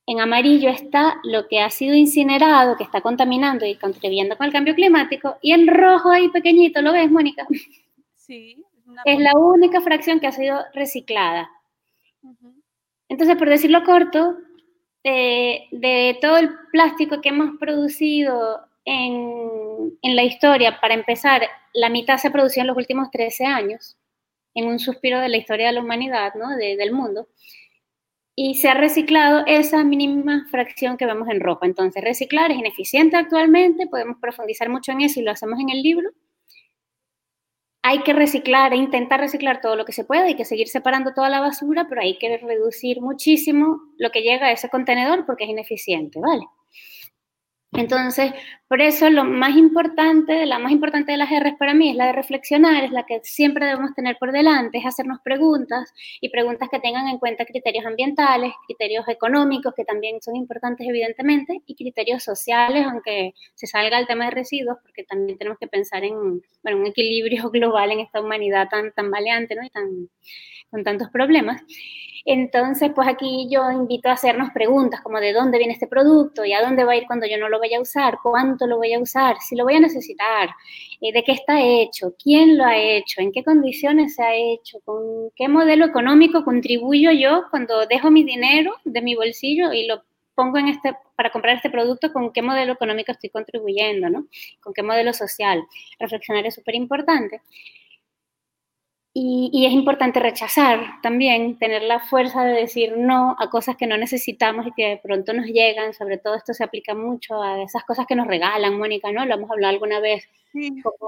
En 0.06 0.20
amarillo 0.20 0.70
está 0.70 1.20
lo 1.22 1.46
que 1.46 1.60
ha 1.60 1.70
sido 1.70 1.94
incinerado, 1.94 2.76
que 2.76 2.82
está 2.82 3.00
contaminando 3.00 3.64
y 3.64 3.76
contribuyendo 3.76 4.36
con 4.36 4.46
el 4.46 4.52
cambio 4.52 4.74
climático, 4.74 5.36
y 5.40 5.52
en 5.52 5.68
rojo 5.68 6.10
ahí 6.10 6.28
pequeñito, 6.30 6.82
¿lo 6.82 6.92
ves, 6.92 7.10
Mónica? 7.10 7.46
Sí. 8.14 8.62
Es 9.06 9.18
la 9.20 9.32
única 9.38 9.80
fracción 9.80 10.20
que 10.20 10.26
ha 10.26 10.32
sido 10.32 10.62
reciclada. 10.74 11.50
Entonces, 13.08 13.36
por 13.36 13.48
decirlo 13.48 13.84
corto, 13.84 14.36
de, 15.10 16.18
todo 16.20 16.36
el 16.38 16.50
plástico 16.72 17.20
que 17.20 17.30
hemos 17.30 17.58
producido 17.58 18.60
en, 18.84 19.98
la 20.02 20.22
historia, 20.24 20.80
para 20.80 20.94
empezar, 20.94 21.42
la 21.74 21.88
mitad 21.88 22.18
se 22.18 22.28
ha 22.28 22.32
producido 22.32 22.62
en 22.62 22.68
los 22.68 22.76
últimos 22.76 23.10
13 23.10 23.44
años, 23.44 23.96
en 24.54 24.66
un 24.66 24.78
suspiro 24.78 25.20
de 25.20 25.28
la 25.28 25.36
historia 25.36 25.68
de 25.68 25.72
la 25.74 25.82
humanidad, 25.82 26.34
¿no? 26.34 26.56
del 26.56 26.92
mundo. 26.92 27.28
Y 28.34 28.54
se 28.54 28.68
ha 28.68 28.74
reciclado 28.74 29.44
esa 29.46 29.82
mínima 29.82 30.46
fracción 30.50 30.96
que 30.96 31.06
vemos 31.06 31.28
en 31.28 31.40
rojo. 31.40 31.64
Entonces, 31.64 32.02
reciclar 32.02 32.50
es 32.50 32.58
ineficiente 32.58 33.16
actualmente, 33.16 33.88
podemos 33.88 34.18
profundizar 34.20 34.68
mucho 34.68 34.92
en 34.92 35.02
eso 35.02 35.20
y 35.20 35.24
lo 35.24 35.32
hacemos 35.32 35.58
en 35.60 35.70
el 35.70 35.82
libro, 35.82 36.10
hay 37.82 38.02
que 38.02 38.12
reciclar 38.12 38.72
e 38.72 38.76
intentar 38.76 39.20
reciclar 39.20 39.60
todo 39.60 39.76
lo 39.76 39.84
que 39.84 39.92
se 39.92 40.04
pueda, 40.04 40.24
hay 40.24 40.36
que 40.36 40.44
seguir 40.44 40.68
separando 40.68 41.14
toda 41.14 41.30
la 41.30 41.40
basura, 41.40 41.86
pero 41.88 42.00
hay 42.00 42.18
que 42.18 42.38
reducir 42.38 43.00
muchísimo 43.00 43.80
lo 43.96 44.10
que 44.10 44.22
llega 44.22 44.46
a 44.46 44.52
ese 44.52 44.68
contenedor 44.68 45.24
porque 45.26 45.44
es 45.44 45.50
ineficiente, 45.50 46.20
¿vale? 46.20 46.44
Entonces, 47.72 48.32
por 48.66 48.80
eso 48.80 49.10
lo 49.10 49.24
más 49.24 49.54
importante, 49.56 50.46
la 50.46 50.58
más 50.58 50.72
importante 50.72 51.12
de 51.12 51.18
las 51.18 51.28
R's 51.30 51.54
para 51.58 51.74
mí 51.74 51.90
es 51.90 51.96
la 51.96 52.06
de 52.06 52.12
reflexionar, 52.12 52.84
es 52.84 52.90
la 52.92 53.04
que 53.04 53.20
siempre 53.22 53.66
debemos 53.66 53.94
tener 53.94 54.16
por 54.18 54.32
delante, 54.32 54.78
es 54.78 54.86
hacernos 54.86 55.18
preguntas 55.22 55.92
y 56.20 56.30
preguntas 56.30 56.70
que 56.70 56.80
tengan 56.80 57.08
en 57.08 57.18
cuenta 57.18 57.44
criterios 57.44 57.84
ambientales, 57.84 58.54
criterios 58.66 59.06
económicos, 59.08 59.74
que 59.74 59.84
también 59.84 60.20
son 60.22 60.36
importantes 60.36 60.86
evidentemente, 60.88 61.62
y 61.66 61.74
criterios 61.74 62.24
sociales, 62.24 62.86
aunque 62.90 63.34
se 63.54 63.66
salga 63.66 63.98
el 63.98 64.06
tema 64.06 64.24
de 64.26 64.30
residuos, 64.30 64.78
porque 64.82 65.04
también 65.04 65.36
tenemos 65.36 65.58
que 65.58 65.68
pensar 65.68 66.04
en 66.04 66.14
un 66.16 66.86
equilibrio 66.86 67.50
global 67.50 67.92
en 67.92 68.00
esta 68.00 68.20
humanidad 68.20 68.68
tan, 68.70 68.92
tan 68.92 69.10
baleante 69.10 69.54
¿no? 69.54 69.62
y 69.62 69.70
tan, 69.70 70.08
con 70.70 70.84
tantos 70.84 71.08
problemas. 71.10 71.62
Entonces, 72.24 72.90
pues 72.94 73.08
aquí 73.08 73.48
yo 73.50 73.70
invito 73.70 74.10
a 74.10 74.12
hacernos 74.12 74.50
preguntas 74.52 75.00
como 75.00 75.18
de 75.18 75.32
dónde 75.32 75.56
viene 75.56 75.72
este 75.72 75.86
producto 75.86 76.44
y 76.44 76.52
a 76.52 76.60
dónde 76.60 76.84
va 76.84 76.92
a 76.92 76.96
ir 76.96 77.06
cuando 77.06 77.26
yo 77.26 77.38
no 77.38 77.48
lo 77.48 77.58
vaya 77.58 77.78
a 77.78 77.80
usar, 77.80 78.18
cuánto 78.22 78.66
lo 78.66 78.76
voy 78.76 78.92
a 78.92 78.98
usar, 78.98 79.36
si 79.40 79.56
lo 79.56 79.64
voy 79.64 79.76
a 79.76 79.80
necesitar, 79.80 80.50
eh, 81.00 81.12
de 81.12 81.24
qué 81.24 81.32
está 81.32 81.60
hecho, 81.62 82.14
quién 82.22 82.58
lo 82.58 82.64
ha 82.64 82.76
hecho, 82.76 83.22
en 83.22 83.32
qué 83.32 83.42
condiciones 83.42 84.14
se 84.16 84.22
ha 84.22 84.34
hecho, 84.34 84.78
con 84.84 85.30
qué 85.36 85.48
modelo 85.48 85.86
económico 85.86 86.44
contribuyo 86.44 87.12
yo 87.12 87.44
cuando 87.50 87.86
dejo 87.86 88.10
mi 88.10 88.24
dinero 88.24 88.74
de 88.84 89.00
mi 89.00 89.14
bolsillo 89.14 89.72
y 89.72 89.86
lo 89.86 90.02
pongo 90.34 90.58
en 90.58 90.68
este 90.68 90.94
para 91.16 91.30
comprar 91.30 91.56
este 91.56 91.68
producto, 91.70 92.12
con 92.12 92.32
qué 92.32 92.42
modelo 92.42 92.74
económico 92.74 93.10
estoy 93.10 93.30
contribuyendo, 93.30 94.08
¿no? 94.08 94.28
Con 94.60 94.72
qué 94.72 94.84
modelo 94.84 95.12
social. 95.12 95.60
Reflexionar 95.98 96.46
es 96.46 96.54
súper 96.54 96.76
importante. 96.76 97.42
Y, 99.20 99.66
es 99.66 99.72
importante 99.72 100.20
rechazar 100.20 101.00
también, 101.02 101.58
tener 101.58 101.82
la 101.82 101.98
fuerza 101.98 102.44
de 102.44 102.52
decir 102.52 102.96
no 102.96 103.34
a 103.40 103.50
cosas 103.50 103.76
que 103.76 103.88
no 103.88 103.96
necesitamos 103.96 104.64
y 104.68 104.72
que 104.72 104.86
de 104.90 104.96
pronto 104.98 105.32
nos 105.32 105.46
llegan. 105.46 105.92
Sobre 105.92 106.18
todo 106.18 106.36
esto 106.36 106.54
se 106.54 106.62
aplica 106.62 106.94
mucho 106.94 107.42
a 107.42 107.60
esas 107.62 107.82
cosas 107.82 108.06
que 108.06 108.14
nos 108.14 108.28
regalan, 108.28 108.78
Mónica, 108.78 109.10
¿no? 109.10 109.26
Lo 109.26 109.34
hemos 109.34 109.50
hablado 109.50 109.74
alguna 109.74 109.98
vez. 109.98 110.28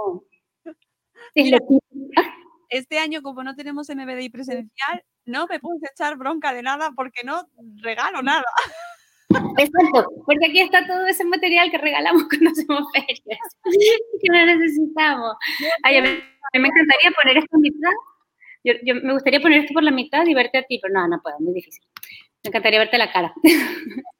este 2.68 2.98
año, 2.98 3.22
como 3.22 3.44
no 3.44 3.54
tenemos 3.54 3.88
MBDI 3.88 4.28
presencial, 4.30 5.04
no 5.24 5.46
me 5.46 5.60
puedes 5.60 5.82
echar 5.92 6.16
bronca 6.16 6.52
de 6.52 6.62
nada 6.62 6.90
porque 6.96 7.22
no 7.24 7.46
regalo 7.76 8.22
nada. 8.22 8.44
Exacto, 9.58 10.06
porque 10.26 10.46
aquí 10.46 10.60
está 10.60 10.86
todo 10.86 11.06
ese 11.06 11.24
material 11.24 11.70
que 11.70 11.78
regalamos 11.78 12.24
cuando 12.28 12.50
hacemos 12.50 12.88
ferias, 12.92 13.56
que 14.20 14.28
no 14.30 14.46
necesitamos. 14.46 15.36
Ay, 15.82 15.98
a, 15.98 16.02
mí, 16.02 16.08
me 16.54 16.68
encantaría 16.68 17.10
poner 17.22 17.38
esto 17.38 17.56
en 17.56 17.60
mitad, 17.60 17.90
yo, 18.64 18.74
yo, 18.82 18.94
me 18.96 19.12
gustaría 19.12 19.40
poner 19.40 19.60
esto 19.60 19.74
por 19.74 19.82
la 19.82 19.90
mitad 19.90 20.26
y 20.26 20.34
verte 20.34 20.58
a 20.58 20.62
ti, 20.64 20.78
pero 20.82 20.94
no, 20.94 21.08
no 21.08 21.22
puedo, 21.22 21.38
muy 21.40 21.54
difícil. 21.54 21.82
Me 22.42 22.48
encantaría 22.48 22.78
verte 22.78 22.98
la 22.98 23.12
cara. 23.12 23.32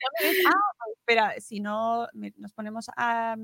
ah, 0.46 0.54
espera, 0.96 1.40
si 1.40 1.60
no 1.60 2.06
nos 2.12 2.52
ponemos 2.52 2.90
a... 2.96 3.36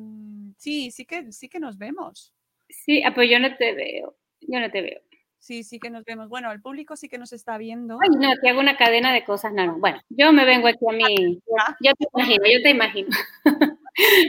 sí, 0.59 0.91
sí 0.91 1.05
que, 1.05 1.33
sí 1.33 1.49
que 1.49 1.61
nos 1.61 1.79
vemos. 1.79 2.33
Sí, 2.69 3.03
ah, 3.03 3.15
pues 3.15 3.31
yo 3.31 3.39
no 3.39 3.57
te 3.57 3.75
veo, 3.75 4.17
yo 4.41 4.61
no 4.61 4.71
te 4.71 4.83
veo. 4.83 5.01
Sí, 5.39 5.63
sí 5.63 5.79
que 5.79 5.91
nos 5.91 6.05
vemos. 6.05 6.29
Bueno, 6.29 6.51
el 6.51 6.61
público 6.61 6.97
sí 6.97 7.09
que 7.09 7.19
nos 7.19 7.33
está 7.33 7.57
viendo. 7.59 7.99
Ay, 8.03 8.09
no, 8.19 8.35
te 8.41 8.49
hago 8.49 8.61
una 8.61 8.77
cadena 8.77 9.13
de 9.13 9.25
cosas, 9.25 9.53
no, 9.53 9.79
Bueno, 9.79 10.01
yo 10.09 10.33
me 10.33 10.45
vengo 10.45 10.69
aquí 10.69 10.85
a 10.89 10.93
mí. 10.93 11.41
Yo 11.81 11.93
te 11.95 12.07
imagino, 12.13 12.45
yo 12.47 12.63
te 12.63 12.71
imagino. 12.71 13.09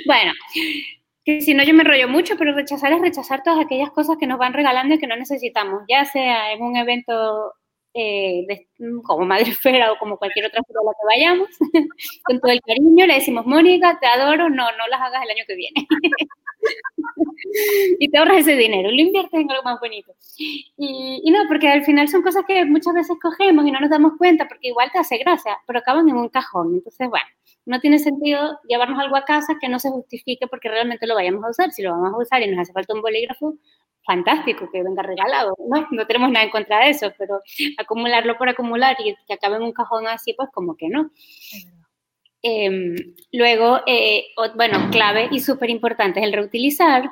bueno, 0.06 0.34
si 1.26 1.54
no 1.54 1.64
yo 1.64 1.74
me 1.74 1.84
rollo 1.84 2.08
mucho, 2.08 2.38
pero 2.38 2.54
rechazar 2.54 2.94
es 2.94 3.02
rechazar 3.02 3.44
todas 3.44 3.66
aquellas 3.66 3.92
cosas 3.92 4.18
que 4.18 4.28
nos 4.28 4.38
van 4.38 4.54
regalando 4.54 4.96
y 4.96 5.00
que 5.00 5.08
no 5.08 5.16
necesitamos, 5.18 5.84
ya 5.90 6.06
sea 6.06 6.54
en 6.54 6.62
un 6.62 6.78
evento 6.78 7.54
eh, 7.94 8.46
como 9.04 9.26
Madre 9.26 9.50
Esfera 9.50 9.92
o 9.92 9.98
como 9.98 10.18
cualquier 10.18 10.46
otra 10.46 10.62
fila 10.66 10.80
a 10.82 10.86
la 10.86 10.92
que 10.92 11.06
vayamos, 11.06 11.50
con 12.24 12.40
todo 12.40 12.52
el 12.52 12.62
cariño 12.62 13.06
le 13.06 13.16
decimos, 13.16 13.46
Mónica, 13.46 13.98
te 14.00 14.08
adoro, 14.08 14.50
no, 14.50 14.72
no 14.72 14.88
las 14.90 15.02
hagas 15.02 15.24
el 15.24 15.32
año 15.32 15.44
que 15.48 15.56
viene. 15.56 15.88
y 18.00 18.10
te 18.10 18.18
ahorras 18.18 18.40
ese 18.40 18.56
dinero, 18.56 18.90
lo 18.90 19.02
inviertes 19.02 19.40
en 19.40 19.50
algo 19.52 19.64
más 19.64 19.80
bonito. 19.80 20.14
Y, 20.38 21.22
y, 21.24 21.32
no, 21.32 21.40
porque 21.48 21.68
al 21.68 21.84
final 21.84 22.08
son 22.08 22.22
cosas 22.22 22.44
que 22.48 22.66
muchas 22.66 22.94
veces 22.94 23.18
cogemos 23.22 23.66
y 23.66 23.72
no 23.72 23.80
nos 23.80 23.90
damos 23.90 24.14
cuenta 24.18 24.48
porque 24.48 24.70
igual 24.70 24.90
te 24.92 25.00
hace 25.00 25.18
gracia, 25.18 25.58
pero 25.66 25.80
acaban 25.80 26.08
en 26.10 26.18
un 26.18 26.30
cajón. 26.30 26.74
Entonces, 26.74 27.10
bueno, 27.10 27.28
no 27.66 27.80
tiene 27.80 28.00
sentido 28.00 28.60
llevarnos 28.68 29.00
algo 29.00 29.16
a 29.18 29.26
casa 29.26 29.58
que 29.60 29.70
no 29.70 29.80
se 29.80 29.90
justifique 29.90 30.48
porque 30.48 30.70
realmente 30.70 31.08
lo 31.08 31.16
vayamos 31.16 31.44
a 31.44 31.50
usar. 31.50 31.72
Si 31.72 31.82
lo 31.82 31.92
vamos 31.92 32.14
a 32.14 32.18
usar 32.18 32.42
y 32.42 32.48
nos 32.48 32.60
hace 32.60 32.74
falta 32.74 32.94
un 32.94 33.02
bolígrafo, 33.02 33.56
fantástico 34.08 34.70
que 34.72 34.82
venga 34.82 35.04
regalado, 35.04 35.54
¿no? 35.70 35.86
No 35.92 36.08
tenemos 36.08 36.32
nada 36.32 36.46
en 36.46 36.50
contra 36.50 36.80
de 36.80 36.92
eso, 36.92 37.12
pero 37.18 37.42
acumularlo 37.78 38.38
por 38.38 38.48
acumular 38.48 38.96
y 39.00 39.14
que 39.28 39.34
acabe 39.34 39.58
en 39.58 39.64
un 39.64 39.74
cajón 39.74 40.08
así, 40.08 40.34
pues 40.34 40.50
como 40.54 40.78
que 40.78 40.88
no. 40.88 41.12
Eh, 42.44 42.96
luego, 43.32 43.82
eh, 43.88 44.28
bueno, 44.56 44.90
clave 44.92 45.28
y 45.32 45.40
súper 45.40 45.70
importante 45.70 46.20
es 46.20 46.26
el 46.26 46.34
reutilizar. 46.34 47.10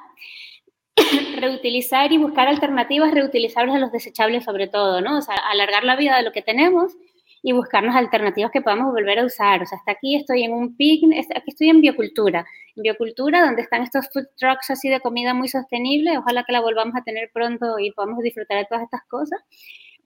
reutilizar 1.40 2.12
y 2.12 2.18
buscar 2.18 2.48
alternativas 2.48 3.14
reutilizables 3.14 3.76
a 3.76 3.80
los 3.80 3.92
desechables 3.92 4.46
sobre 4.46 4.68
todo, 4.68 5.02
¿no? 5.02 5.18
O 5.18 5.22
sea, 5.22 5.36
alargar 5.36 5.84
la 5.84 5.96
vida 5.96 6.18
de 6.18 6.24
lo 6.24 6.32
que 6.32 6.42
tenemos 6.42 6.94
y 7.44 7.52
buscarnos 7.52 7.96
alternativas 7.96 8.52
que 8.52 8.62
podamos 8.62 8.92
volver 8.94 9.20
a 9.20 9.26
usar. 9.26 9.62
O 9.62 9.66
sea, 9.66 9.78
hasta 9.78 9.92
aquí 9.92 10.16
estoy 10.16 10.44
en 10.44 10.54
un 10.54 10.76
picnic, 10.78 11.26
aquí 11.36 11.52
estoy 11.52 11.70
en 11.70 11.82
biocultura. 11.82 12.46
En 12.76 12.84
biocultura, 12.84 13.46
donde 13.46 13.62
están 13.62 13.84
estos 13.84 14.08
food 14.12 14.26
trucks 14.38 14.72
así 14.72 14.90
de 14.90 15.00
comida 15.00 15.34
muy 15.34 15.48
sostenible, 15.48 16.18
ojalá 16.18 16.44
que 16.44 16.54
la 16.54 16.62
volvamos 16.62 16.96
a 16.96 17.04
tener 17.04 17.30
pronto 17.34 17.78
y 17.80 17.92
podamos 17.92 18.20
disfrutar 18.24 18.58
de 18.58 18.66
todas 18.66 18.84
estas 18.84 19.02
cosas 19.08 19.40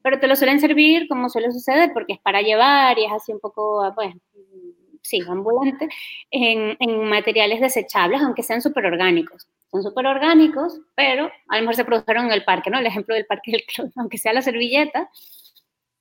pero 0.02 0.20
te 0.20 0.28
lo 0.28 0.36
suelen 0.36 0.60
servir 0.60 1.08
como 1.08 1.30
suele 1.30 1.52
suceder, 1.52 1.92
porque 1.94 2.14
es 2.14 2.20
para 2.20 2.42
llevar 2.42 2.98
y 2.98 3.06
es 3.06 3.12
así 3.12 3.34
un 3.34 3.40
poco, 3.40 3.92
pues, 3.96 4.14
sí, 5.02 5.22
ambulante, 5.28 5.88
en, 6.32 6.78
en 6.80 7.04
materiales 7.10 7.60
desechables, 7.62 8.22
aunque 8.22 8.44
sean 8.44 8.62
súper 8.62 8.86
orgánicos. 8.86 9.48
Son 9.72 9.84
súper 9.84 10.08
orgánicos, 10.08 10.80
pero 10.96 11.32
a 11.48 11.56
lo 11.56 11.62
mejor 11.62 11.76
se 11.76 11.86
produjeron 11.86 12.26
en 12.26 12.32
el 12.32 12.44
parque, 12.44 12.70
¿no? 12.70 12.80
El 12.80 12.88
ejemplo 12.88 13.14
del 13.16 13.26
parque 13.26 13.52
del 13.52 13.64
club, 13.64 13.92
aunque 13.98 14.18
sea 14.18 14.34
la 14.34 14.42
servilleta, 14.42 15.10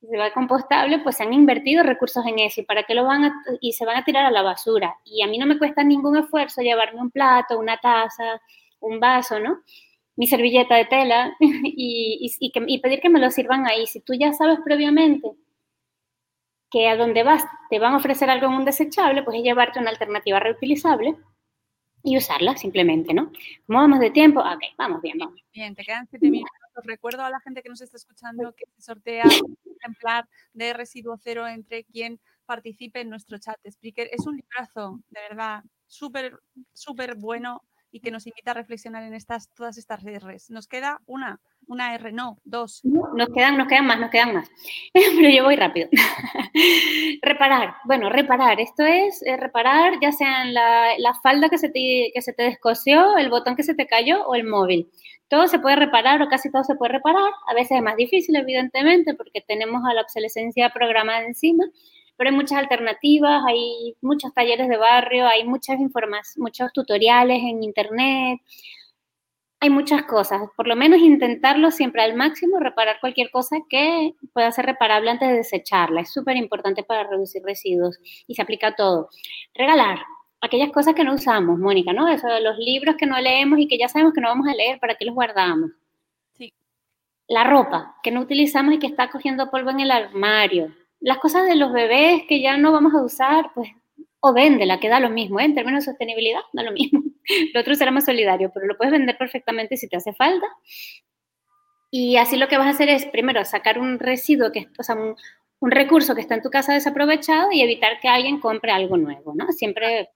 se 0.01 0.17
va 0.17 0.33
compostable, 0.33 1.01
pues 1.01 1.17
se 1.17 1.25
han 1.25 1.33
invertido 1.33 1.83
recursos 1.83 2.25
en 2.27 2.39
eso. 2.39 2.61
¿Y 2.61 2.65
para 2.65 2.85
qué 2.85 2.95
lo 2.95 3.05
van 3.05 3.25
a, 3.25 3.35
y 3.61 3.73
se 3.73 3.85
van 3.85 3.97
a 3.97 4.05
tirar 4.05 4.25
a 4.27 4.31
la 4.31 4.43
basura? 4.43 4.97
Y 5.05 5.23
a 5.23 5.27
mí 5.27 5.39
no 5.39 5.47
me 5.47 5.59
cuesta 5.59 5.83
ningún 5.83 6.17
esfuerzo 6.17 6.63
llevarme 6.63 7.01
un 7.01 7.11
plato, 7.11 7.59
una 7.59 7.79
taza, 7.79 8.41
un 8.81 9.01
vaso, 9.01 9.41
¿no? 9.41 9.63
Mi 10.17 10.27
servilleta 10.27 10.77
de 10.77 10.85
tela 10.87 11.37
y, 11.41 12.31
y, 12.41 12.53
y 12.67 12.79
pedir 12.81 13.01
que 13.01 13.09
me 13.09 13.21
lo 13.21 13.31
sirvan 13.31 13.67
ahí. 13.67 13.87
Si 13.87 14.01
tú 14.01 14.15
ya 14.15 14.33
sabes 14.33 14.59
previamente 14.65 15.33
que 16.71 16.89
a 16.89 16.97
donde 16.97 17.23
vas 17.23 17.45
te 17.71 17.79
van 17.79 17.95
a 17.95 17.97
ofrecer 17.97 18.31
algo 18.31 18.47
en 18.47 18.55
un 18.55 18.65
desechable, 18.65 19.23
pues 19.23 19.39
es 19.39 19.43
llevarte 19.43 19.79
una 19.79 19.91
alternativa 19.91 20.41
reutilizable 20.41 21.17
y 22.03 22.17
usarla 22.17 22.57
simplemente, 22.57 23.13
¿no? 23.13 23.33
¿Cómo 23.67 23.81
vamos 23.81 24.01
de 24.01 24.11
tiempo? 24.11 24.41
Ok, 24.41 24.63
vamos 24.77 25.03
bien, 25.03 25.19
vamos. 25.19 25.41
Bien, 25.53 25.75
te 25.75 25.85
quedan 25.85 26.07
siete 26.09 26.31
minutos. 26.31 26.53
Recuerdo 26.85 27.25
a 27.25 27.31
la 27.31 27.41
gente 27.41 27.63
que 27.63 27.69
nos 27.69 27.81
está 27.81 27.97
escuchando 27.97 28.55
que 28.55 28.65
se 28.77 28.83
sortea 28.83 29.25
un 29.25 29.57
ejemplar 29.81 30.29
de 30.53 30.73
residuo 30.73 31.17
cero 31.19 31.47
entre 31.49 31.85
quien 31.85 32.21
participe 32.47 33.01
en 33.01 33.11
nuestro 33.11 33.39
chat 33.39 33.59
speaker. 33.65 34.09
Es 34.13 34.27
un 34.27 34.37
librazo, 34.37 35.01
de 35.11 35.21
verdad, 35.29 35.65
súper, 35.87 36.39
súper 36.73 37.17
bueno 37.17 37.63
y 37.91 38.01
que 38.01 38.11
nos 38.11 38.27
invita 38.27 38.53
a 38.53 38.55
reflexionar 38.55 39.03
en 39.03 39.15
estas, 39.15 39.49
todas 39.55 39.77
estas 39.77 40.03
R's. 40.03 40.51
Nos 40.51 40.69
queda 40.69 41.01
una, 41.07 41.41
una 41.69 41.95
R, 41.95 42.13
no, 42.13 42.39
dos. 42.45 42.81
Nos 42.83 43.29
quedan, 43.35 43.57
nos 43.57 43.69
quedan 43.69 43.87
más, 43.87 44.01
nos 44.01 44.11
quedan 44.11 44.35
más. 44.35 44.51
Pero 44.93 45.29
yo 45.29 45.45
voy 45.45 45.57
rápido. 45.57 45.89
reparar. 47.23 47.75
Bueno, 47.85 48.11
reparar. 48.11 48.61
Esto 48.61 48.85
es 48.85 49.23
eh, 49.23 49.37
reparar 49.37 49.95
ya 50.01 50.11
sea 50.13 50.45
la, 50.47 50.99
la 50.99 51.15
falda 51.15 51.49
que 51.49 51.59
se, 51.59 51.69
te, 51.69 52.11
que 52.13 52.23
se 52.23 52.33
te 52.33 52.45
descosió, 52.45 53.17
el 53.19 53.29
botón 53.29 53.55
que 53.55 53.63
se 53.63 53.75
te 53.75 53.87
cayó 53.87 54.27
o 54.27 54.35
el 54.35 54.45
móvil. 54.45 54.91
Todo 55.29 55.47
se 55.47 55.59
puede 55.59 55.77
reparar 55.77 56.23
o 56.23 56.29
casi 56.29 56.51
todo 56.51 56.65
se 56.65 56.75
puede 56.75 56.93
reparar. 56.95 57.31
A 57.49 57.55
veces 57.55 57.77
es 57.79 57.83
más 57.83 57.97
difícil, 57.97 58.35
evidentemente, 58.37 59.15
porque 59.15 59.43
tenemos 59.47 59.83
a 59.85 59.95
la 59.95 60.03
obsolescencia 60.03 60.71
programada 60.71 61.25
encima 61.25 61.65
pero 62.19 62.31
hay 62.31 62.37
muchas 62.37 62.59
alternativas, 62.59 63.45
hay 63.47 63.97
muchos 64.03 64.35
talleres 64.35 64.69
de 64.69 64.77
barrio, 64.77 65.27
hay 65.29 65.45
muchas 65.45 65.79
informaciones, 65.79 66.37
muchos 66.37 66.73
tutoriales 66.73 67.39
en 67.39 67.63
internet, 67.63 68.41
hay 69.61 69.71
muchas 69.71 70.05
cosas. 70.05 70.43
Por 70.57 70.69
lo 70.69 70.77
menos 70.77 71.01
intentarlo 71.01 71.71
siempre 71.71 72.03
al 72.03 72.15
máximo, 72.15 72.59
reparar 72.61 72.99
cualquier 73.01 73.31
cosa 73.31 73.57
que 73.69 74.15
pueda 74.33 74.53
ser 74.53 74.67
reparable 74.67 75.11
antes 75.11 75.29
de 75.29 75.37
desecharla. 75.37 76.03
Es 76.03 76.13
súper 76.13 76.37
importante 76.37 76.83
para 76.83 77.05
reducir 77.09 77.43
residuos 77.45 77.99
y 78.27 78.35
se 78.35 78.43
aplica 78.43 78.69
a 78.69 78.77
todo. 78.77 79.09
Regalar. 79.55 79.99
Aquellas 80.41 80.71
cosas 80.71 80.95
que 80.95 81.03
no 81.03 81.15
usamos, 81.15 81.59
Mónica, 81.59 81.93
¿no? 81.93 82.09
Eso 82.09 82.29
de 82.29 82.41
los 82.41 82.57
libros 82.59 82.95
que 82.97 83.07
no 83.07 83.21
leemos 83.21 83.59
y 83.59 83.67
que 83.67 83.77
ya 83.77 83.89
sabemos 83.89 84.15
que 84.15 84.21
no 84.21 84.29
vamos 84.29 84.47
a 84.47 84.55
leer, 84.55 84.79
¿para 84.79 84.95
qué 84.95 85.05
los 85.05 85.15
guardamos? 85.17 85.73
Sí. 86.37 86.55
La 87.27 87.43
ropa 87.43 87.97
que 88.05 88.13
no 88.13 88.21
utilizamos 88.21 88.75
y 88.75 88.79
que 88.79 88.87
está 88.87 89.11
cogiendo 89.11 89.51
polvo 89.51 89.71
en 89.71 89.81
el 89.81 89.91
armario 89.91 90.73
las 91.01 91.19
cosas 91.19 91.47
de 91.47 91.57
los 91.57 91.73
bebés 91.73 92.23
que 92.29 92.41
ya 92.41 92.57
no 92.57 92.73
vamos 92.73 92.95
a 92.95 93.03
usar, 93.03 93.51
pues, 93.55 93.71
o 94.21 94.33
véndela, 94.33 94.81
que 94.81 94.89
da 94.89 95.01
lo 95.01 95.11
mismo, 95.11 95.41
¿eh? 95.41 95.45
en 95.45 95.55
términos 95.55 95.85
de 95.85 95.93
sostenibilidad, 95.93 96.41
da 96.53 96.63
lo 96.63 96.73
mismo. 96.73 97.03
Lo 97.53 97.61
otro 97.61 97.75
será 97.75 97.91
más 97.91 98.07
solidario, 98.07 98.51
pero 98.55 98.67
lo 98.67 98.79
puedes 98.79 98.91
vender 98.91 99.19
perfectamente 99.19 99.77
si 99.77 99.87
te 99.87 99.99
hace 99.99 100.15
falta. 100.15 100.47
Y 101.91 102.17
así 102.17 102.39
lo 102.39 102.49
que 102.49 102.57
vas 102.57 102.69
a 102.69 102.71
hacer 102.71 102.89
es, 102.89 103.05
primero, 103.05 103.45
sacar 103.45 103.79
un 103.79 103.99
residuo, 103.99 104.51
que, 104.51 104.69
o 104.79 104.83
sea, 104.83 104.95
un, 104.95 105.15
un 105.61 105.71
recurso 105.71 106.15
que 106.15 106.23
está 106.23 106.35
en 106.35 106.43
tu 106.43 106.51
casa 106.51 106.73
desaprovechado 106.73 107.53
y 107.53 107.61
evitar 107.61 108.01
que 108.01 108.09
alguien 108.09 108.41
compre 108.41 108.71
algo 108.73 108.97
nuevo, 108.97 109.35
¿no? 109.35 109.53
Siempre 109.53 110.09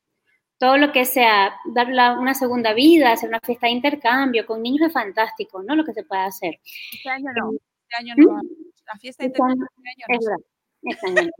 todo 0.58 0.76
lo 0.78 0.92
que 0.92 1.04
sea 1.04 1.56
darle 1.74 2.16
una 2.18 2.34
segunda 2.34 2.72
vida, 2.72 3.12
hacer 3.12 3.28
una 3.28 3.40
fiesta 3.40 3.66
de 3.66 3.72
intercambio 3.72 4.46
con 4.46 4.62
niños 4.62 4.86
es 4.86 4.92
fantástico, 4.92 5.62
¿no? 5.62 5.74
Lo 5.74 5.84
que 5.84 5.92
se 5.92 6.04
puede 6.04 6.22
hacer. 6.22 6.60
Este 6.92 7.10
año 7.10 7.30
no, 7.34 7.50
este 7.52 7.96
año 7.98 8.14
no. 8.16 8.34
¿Mm? 8.34 8.48
La 8.86 8.98
fiesta 9.00 9.24
de 9.24 9.26
este 9.28 9.42
intercambio 9.42 9.66
este 9.76 10.14
año 10.14 10.36
no. 10.36 10.44
Este 10.82 11.06
año, 11.06 11.30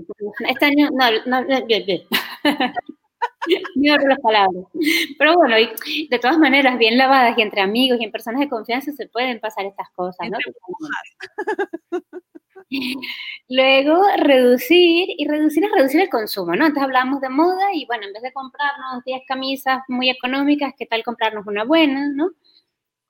este 0.49 0.65
año 0.67 0.89
no, 0.93 1.11
no, 1.27 1.41
no, 1.43 1.61
no, 3.75 3.97
las 4.09 4.21
palabras. 4.21 4.65
Pero 5.19 5.35
bueno, 5.35 5.57
y 5.59 6.09
de 6.09 6.19
todas 6.19 6.39
maneras, 6.39 6.79
bien 6.79 6.97
lavadas 6.97 7.37
y 7.37 7.43
entre 7.43 7.61
amigos 7.61 7.99
y 8.01 8.05
en 8.05 8.13
personas 8.13 8.41
de 8.41 8.49
confianza 8.49 8.93
se 8.93 9.09
pueden 9.09 9.41
pasar 9.41 9.67
estas 9.67 9.89
cosas, 9.95 10.29
¿no? 10.31 10.39
Luego, 13.49 14.03
reducir, 14.19 15.09
y 15.17 15.29
reducir 15.29 15.65
es 15.65 15.73
reducir 15.73 16.01
el 16.01 16.09
consumo, 16.09 16.55
¿no? 16.55 16.65
Antes 16.67 16.83
hablábamos 16.83 17.21
de 17.21 17.29
moda 17.29 17.67
y 17.75 17.87
bueno, 17.87 18.07
en 18.07 18.13
vez 18.13 18.23
de 18.23 18.33
comprarnos 18.33 19.05
10 19.05 19.23
camisas 19.27 19.83
muy 19.89 20.11
económicas, 20.11 20.75
¿qué 20.79 20.87
tal 20.87 21.03
comprarnos 21.05 21.47
una 21.47 21.65
buena, 21.65 22.09
¿no? 22.15 22.31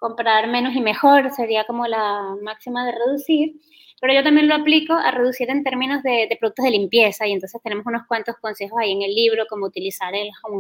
Comprar 0.04 0.48
menos 0.48 0.74
y 0.74 0.80
mejor 0.80 1.30
sería 1.32 1.64
como 1.64 1.86
la 1.86 2.36
máxima 2.42 2.84
de 2.84 2.92
reducir 2.92 3.54
pero 4.02 4.14
yo 4.14 4.24
también 4.24 4.48
lo 4.48 4.56
aplico 4.56 4.94
a 4.94 5.12
reducir 5.12 5.48
en 5.48 5.62
términos 5.62 6.02
de, 6.02 6.36
productos 6.40 6.64
de 6.64 6.72
limpieza 6.72 7.24
y 7.28 7.30
entonces 7.30 7.62
tenemos 7.62 7.86
unos 7.86 8.02
cuantos 8.08 8.34
consejos 8.40 8.76
ahí 8.80 8.90
en 8.90 9.02
el 9.02 9.14
libro, 9.14 9.44
como 9.48 9.66
utilizar 9.66 10.12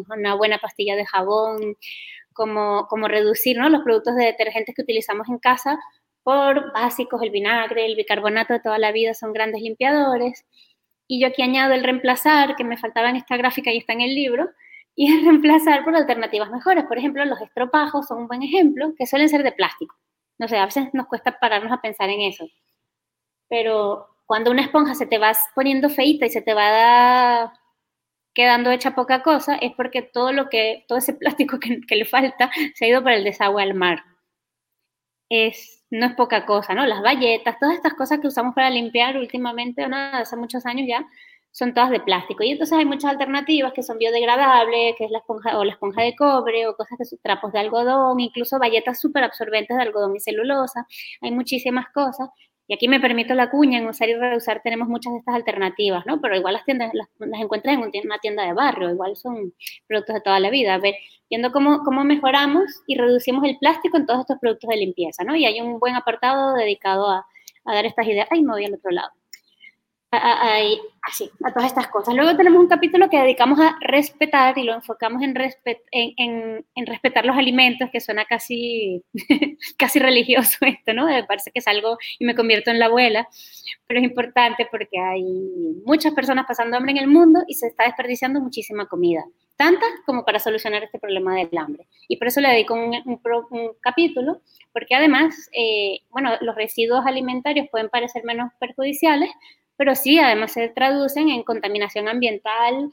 una 0.08 0.36
buena 0.36 0.58
pastilla 0.58 0.94
de 0.94 1.04
jabón, 1.04 1.76
como, 2.32 2.86
como 2.86 3.08
reducir 3.08 3.58
¿no? 3.58 3.68
los 3.68 3.82
productos 3.82 4.14
de 4.14 4.26
detergentes 4.26 4.76
que 4.76 4.82
utilizamos 4.82 5.28
en 5.28 5.40
casa 5.40 5.76
por 6.22 6.72
básicos, 6.72 7.20
el 7.20 7.30
vinagre, 7.30 7.84
el 7.84 7.96
bicarbonato 7.96 8.52
de 8.52 8.60
toda 8.60 8.78
la 8.78 8.92
vida 8.92 9.12
son 9.12 9.32
grandes 9.32 9.60
limpiadores. 9.60 10.46
Y 11.08 11.20
yo 11.20 11.26
aquí 11.26 11.42
añado 11.42 11.74
el 11.74 11.82
reemplazar, 11.82 12.54
que 12.54 12.62
me 12.62 12.76
faltaba 12.76 13.10
en 13.10 13.16
esta 13.16 13.36
gráfica 13.36 13.72
y 13.72 13.78
está 13.78 13.92
en 13.92 14.02
el 14.02 14.14
libro, 14.14 14.50
y 14.94 15.12
el 15.12 15.24
reemplazar 15.24 15.84
por 15.84 15.96
alternativas 15.96 16.50
mejores. 16.50 16.84
Por 16.84 16.98
ejemplo, 16.98 17.24
los 17.24 17.40
estropajos 17.40 18.06
son 18.06 18.18
un 18.22 18.28
buen 18.28 18.42
ejemplo, 18.42 18.94
que 18.96 19.06
suelen 19.06 19.28
ser 19.28 19.42
de 19.42 19.52
plástico. 19.52 19.96
No 20.38 20.48
sé, 20.48 20.58
a 20.58 20.66
veces 20.66 20.88
nos 20.92 21.06
cuesta 21.06 21.38
pararnos 21.38 21.72
a 21.72 21.80
pensar 21.80 22.10
en 22.10 22.20
eso 22.22 22.46
pero 23.52 24.08
cuando 24.24 24.50
una 24.50 24.62
esponja 24.62 24.94
se 24.94 25.04
te 25.04 25.18
va 25.18 25.32
poniendo 25.54 25.90
feita 25.90 26.24
y 26.24 26.30
se 26.30 26.40
te 26.40 26.54
va 26.54 27.52
quedando 28.32 28.70
hecha 28.70 28.94
poca 28.94 29.22
cosa, 29.22 29.56
es 29.56 29.72
porque 29.76 30.00
todo 30.00 30.32
lo 30.32 30.48
que, 30.48 30.86
todo 30.88 30.96
ese 30.96 31.12
plástico 31.12 31.58
que, 31.60 31.96
le 31.96 32.06
falta 32.06 32.50
se 32.74 32.86
ha 32.86 32.88
ido 32.88 33.04
para 33.04 33.16
el 33.16 33.24
desagüe 33.24 33.62
al 33.62 33.74
mar. 33.74 34.04
Es, 35.28 35.84
no 35.90 36.06
es 36.06 36.14
poca 36.14 36.46
cosa, 36.46 36.72
¿no? 36.72 36.86
Las 36.86 37.02
bayetas, 37.02 37.58
todas 37.58 37.74
estas 37.74 37.92
cosas 37.92 38.20
que 38.20 38.28
usamos 38.28 38.54
para 38.54 38.70
limpiar 38.70 39.18
últimamente, 39.18 39.84
o 39.84 39.88
nada, 39.90 40.20
hace 40.20 40.36
muchos 40.36 40.64
años 40.64 40.86
ya, 40.88 41.06
son 41.52 41.74
todas 41.74 41.90
de 41.90 42.00
plástico. 42.00 42.42
Y 42.42 42.50
entonces 42.50 42.76
hay 42.76 42.84
muchas 42.84 43.12
alternativas 43.12 43.72
que 43.72 43.82
son 43.82 43.98
biodegradables, 43.98 44.96
que 44.96 45.04
es 45.04 45.10
la 45.10 45.18
esponja 45.18 45.58
o 45.58 45.64
la 45.64 45.72
esponja 45.72 46.02
de 46.02 46.16
cobre, 46.16 46.66
o 46.66 46.74
cosas 46.74 46.98
que 46.98 47.04
son 47.04 47.18
trapos 47.22 47.52
de 47.52 47.60
algodón, 47.60 48.18
incluso 48.20 48.58
bayetas 48.58 49.00
súper 49.00 49.24
absorbentes 49.24 49.76
de 49.76 49.82
algodón 49.82 50.16
y 50.16 50.20
celulosa. 50.20 50.86
Hay 51.20 51.30
muchísimas 51.30 51.86
cosas 51.92 52.30
y 52.68 52.74
aquí 52.74 52.88
me 52.88 53.00
permito 53.00 53.34
la 53.34 53.50
cuña, 53.50 53.78
en 53.78 53.86
usar 53.86 54.08
y 54.08 54.14
reusar 54.14 54.62
tenemos 54.62 54.88
muchas 54.88 55.12
de 55.12 55.18
estas 55.18 55.34
alternativas, 55.34 56.06
¿no? 56.06 56.20
Pero 56.20 56.36
igual 56.36 56.54
las 56.54 56.64
tiendas 56.64 56.92
las, 56.94 57.08
encuentras 57.40 57.74
en 57.74 58.06
una 58.06 58.18
tienda 58.18 58.44
de 58.44 58.54
barrio, 58.54 58.90
igual 58.90 59.16
son 59.16 59.52
productos 59.86 60.14
de 60.14 60.20
toda 60.22 60.40
la 60.40 60.48
vida. 60.50 60.74
A 60.74 60.78
ver, 60.78 60.94
viendo 61.28 61.52
cómo, 61.52 61.80
cómo 61.84 62.04
mejoramos 62.04 62.62
y 62.86 62.96
reducimos 62.96 63.44
el 63.44 63.58
plástico 63.58 63.96
en 63.98 64.06
todos 64.06 64.20
estos 64.20 64.38
productos 64.40 64.68
de 64.70 64.76
limpieza, 64.76 65.24
¿no? 65.24 65.36
Y 65.36 65.44
hay 65.44 65.60
un 65.60 65.78
buen 65.80 65.94
apartado 65.96 66.54
dedicado 66.54 67.10
a, 67.10 67.26
a 67.66 67.74
dar 67.74 67.84
estas 67.84 68.06
ideas. 68.06 68.28
Ay, 68.30 68.42
me 68.42 68.52
voy 68.52 68.64
al 68.64 68.74
otro 68.74 68.90
lado 68.90 69.12
a, 70.12 70.58
así, 71.02 71.30
a 71.42 71.52
todas 71.52 71.68
estas 71.70 71.88
cosas. 71.88 72.14
Luego 72.14 72.36
tenemos 72.36 72.60
un 72.60 72.68
capítulo 72.68 73.08
que 73.08 73.18
dedicamos 73.18 73.58
a 73.58 73.76
respetar 73.80 74.58
y 74.58 74.64
lo 74.64 74.74
enfocamos 74.74 75.22
en, 75.22 75.34
en, 75.90 76.66
en, 76.74 76.86
respetar 76.86 77.24
los 77.24 77.36
alimentos, 77.36 77.88
que 77.90 78.00
suena 78.00 78.26
casi, 78.26 79.02
casi 79.78 79.98
religioso 79.98 80.58
esto, 80.60 80.92
¿no? 80.92 81.06
Me 81.06 81.24
parece 81.24 81.50
que 81.50 81.60
es 81.60 81.66
algo 81.66 81.96
y 82.18 82.26
me 82.26 82.34
convierto 82.34 82.70
en 82.70 82.78
la 82.78 82.86
abuela, 82.86 83.26
pero 83.86 84.00
es 84.00 84.04
importante 84.04 84.68
porque 84.70 84.98
hay 84.98 85.24
muchas 85.84 86.12
personas 86.12 86.44
pasando 86.46 86.76
hambre 86.76 86.92
en 86.92 86.98
el 86.98 87.08
mundo 87.08 87.40
y 87.48 87.54
se 87.54 87.68
está 87.68 87.84
desperdiciando 87.84 88.40
muchísima 88.40 88.86
comida, 88.86 89.24
tanta 89.56 89.86
como 90.04 90.24
para 90.24 90.38
solucionar 90.40 90.84
este 90.84 90.98
problema 90.98 91.36
del 91.36 91.56
hambre. 91.56 91.86
Y 92.06 92.18
por 92.18 92.28
eso 92.28 92.40
le 92.42 92.50
dedico 92.50 92.74
un, 92.74 92.94
un, 93.04 93.70
capítulo, 93.80 94.42
porque 94.72 94.94
además, 94.94 95.34
eh, 95.52 96.00
bueno, 96.10 96.32
los 96.42 96.54
residuos 96.54 97.06
alimentarios 97.06 97.68
pueden 97.70 97.88
parecer 97.88 98.24
menos 98.24 98.52
perjudiciales, 98.60 99.30
pero 99.76 99.94
sí, 99.94 100.18
además 100.18 100.52
se 100.52 100.68
traducen 100.68 101.28
en 101.28 101.42
contaminación 101.42 102.08
ambiental, 102.08 102.90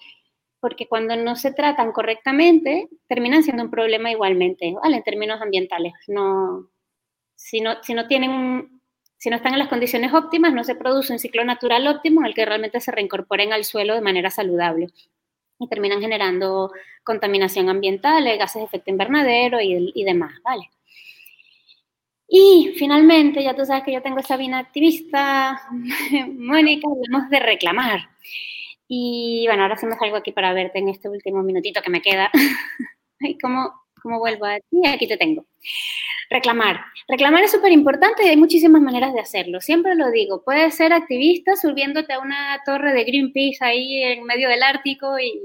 porque 0.60 0.88
cuando 0.88 1.16
no 1.16 1.36
se 1.36 1.54
tratan 1.54 1.92
correctamente, 1.92 2.90
terminan 3.08 3.44
siendo 3.44 3.64
un 3.64 3.72
problema 3.72 4.12
igualmente, 4.12 4.74
¿vale? 4.82 4.98
En 4.98 5.04
términos 5.04 5.42
ambientales. 5.42 5.94
No, 6.08 6.70
si, 7.36 7.62
no, 7.62 7.82
si 7.84 7.94
no 7.94 8.08
tienen 8.08 8.80
si 9.20 9.30
no 9.30 9.36
están 9.36 9.54
en 9.54 9.60
las 9.60 9.68
condiciones 9.68 10.14
óptimas, 10.14 10.54
no 10.54 10.64
se 10.64 10.76
produce 10.76 11.12
un 11.12 11.20
ciclo 11.20 11.44
natural 11.44 11.86
óptimo 11.88 12.22
en 12.22 12.28
el 12.28 12.34
que 12.34 12.46
realmente 12.46 12.80
se 12.80 12.92
reincorporen 12.92 13.52
al 13.52 13.66
suelo 13.66 13.94
de 13.94 14.02
manera 14.02 14.30
saludable 14.30 14.88
y 15.60 15.68
terminan 15.68 16.00
generando 16.00 16.72
contaminación 17.04 17.70
ambiental, 17.70 18.24
gases 18.38 18.62
de 18.62 18.66
efecto 18.66 18.92
invernadero 18.92 19.60
y, 19.60 19.92
y 19.94 20.04
demás, 20.06 20.40
¿vale? 20.42 20.70
Y 22.32 22.74
finalmente, 22.78 23.44
ya 23.44 23.56
tú 23.56 23.66
sabes 23.66 23.84
que 23.84 23.92
yo 23.92 24.04
tengo 24.04 24.20
esa 24.20 24.38
vina 24.38 24.60
activista, 24.60 25.60
Mónica, 26.36 26.88
hablamos 26.88 27.30
de 27.30 27.40
reclamar. 27.40 28.10
Y 28.88 29.46
bueno, 29.48 29.64
ahora 29.64 29.78
sí 29.78 29.88
me 29.88 29.96
salgo 29.96 30.18
aquí 30.18 30.32
para 30.32 30.54
verte 30.54 30.80
en 30.80 30.90
este 30.90 31.10
último 31.10 31.42
minutito 31.42 31.82
que 31.82 31.90
me 31.90 32.02
queda. 32.02 32.32
¿Cómo, 33.42 33.74
¿Cómo 34.02 34.20
vuelvo 34.20 34.46
a 34.46 34.60
ti? 34.60 34.88
Aquí 34.88 35.08
te 35.08 35.18
tengo. 35.18 35.46
Reclamar. 36.30 36.82
Reclamar 37.08 37.44
es 37.44 37.52
súper 37.52 37.72
importante 37.72 38.24
y 38.24 38.30
hay 38.30 38.38
muchísimas 38.38 38.82
maneras 38.82 39.14
de 39.14 39.22
hacerlo. 39.22 39.60
Siempre 39.62 39.96
lo 39.96 40.12
digo. 40.12 40.44
Puedes 40.44 40.76
ser 40.76 40.94
activista 40.94 41.56
subiéndote 41.56 42.14
a 42.14 42.20
una 42.20 42.62
torre 42.64 42.94
de 42.94 43.06
Greenpeace 43.06 43.58
ahí 43.66 44.04
en 44.04 44.24
medio 44.24 44.50
del 44.50 44.62
Ártico 44.62 45.18
y 45.18 45.40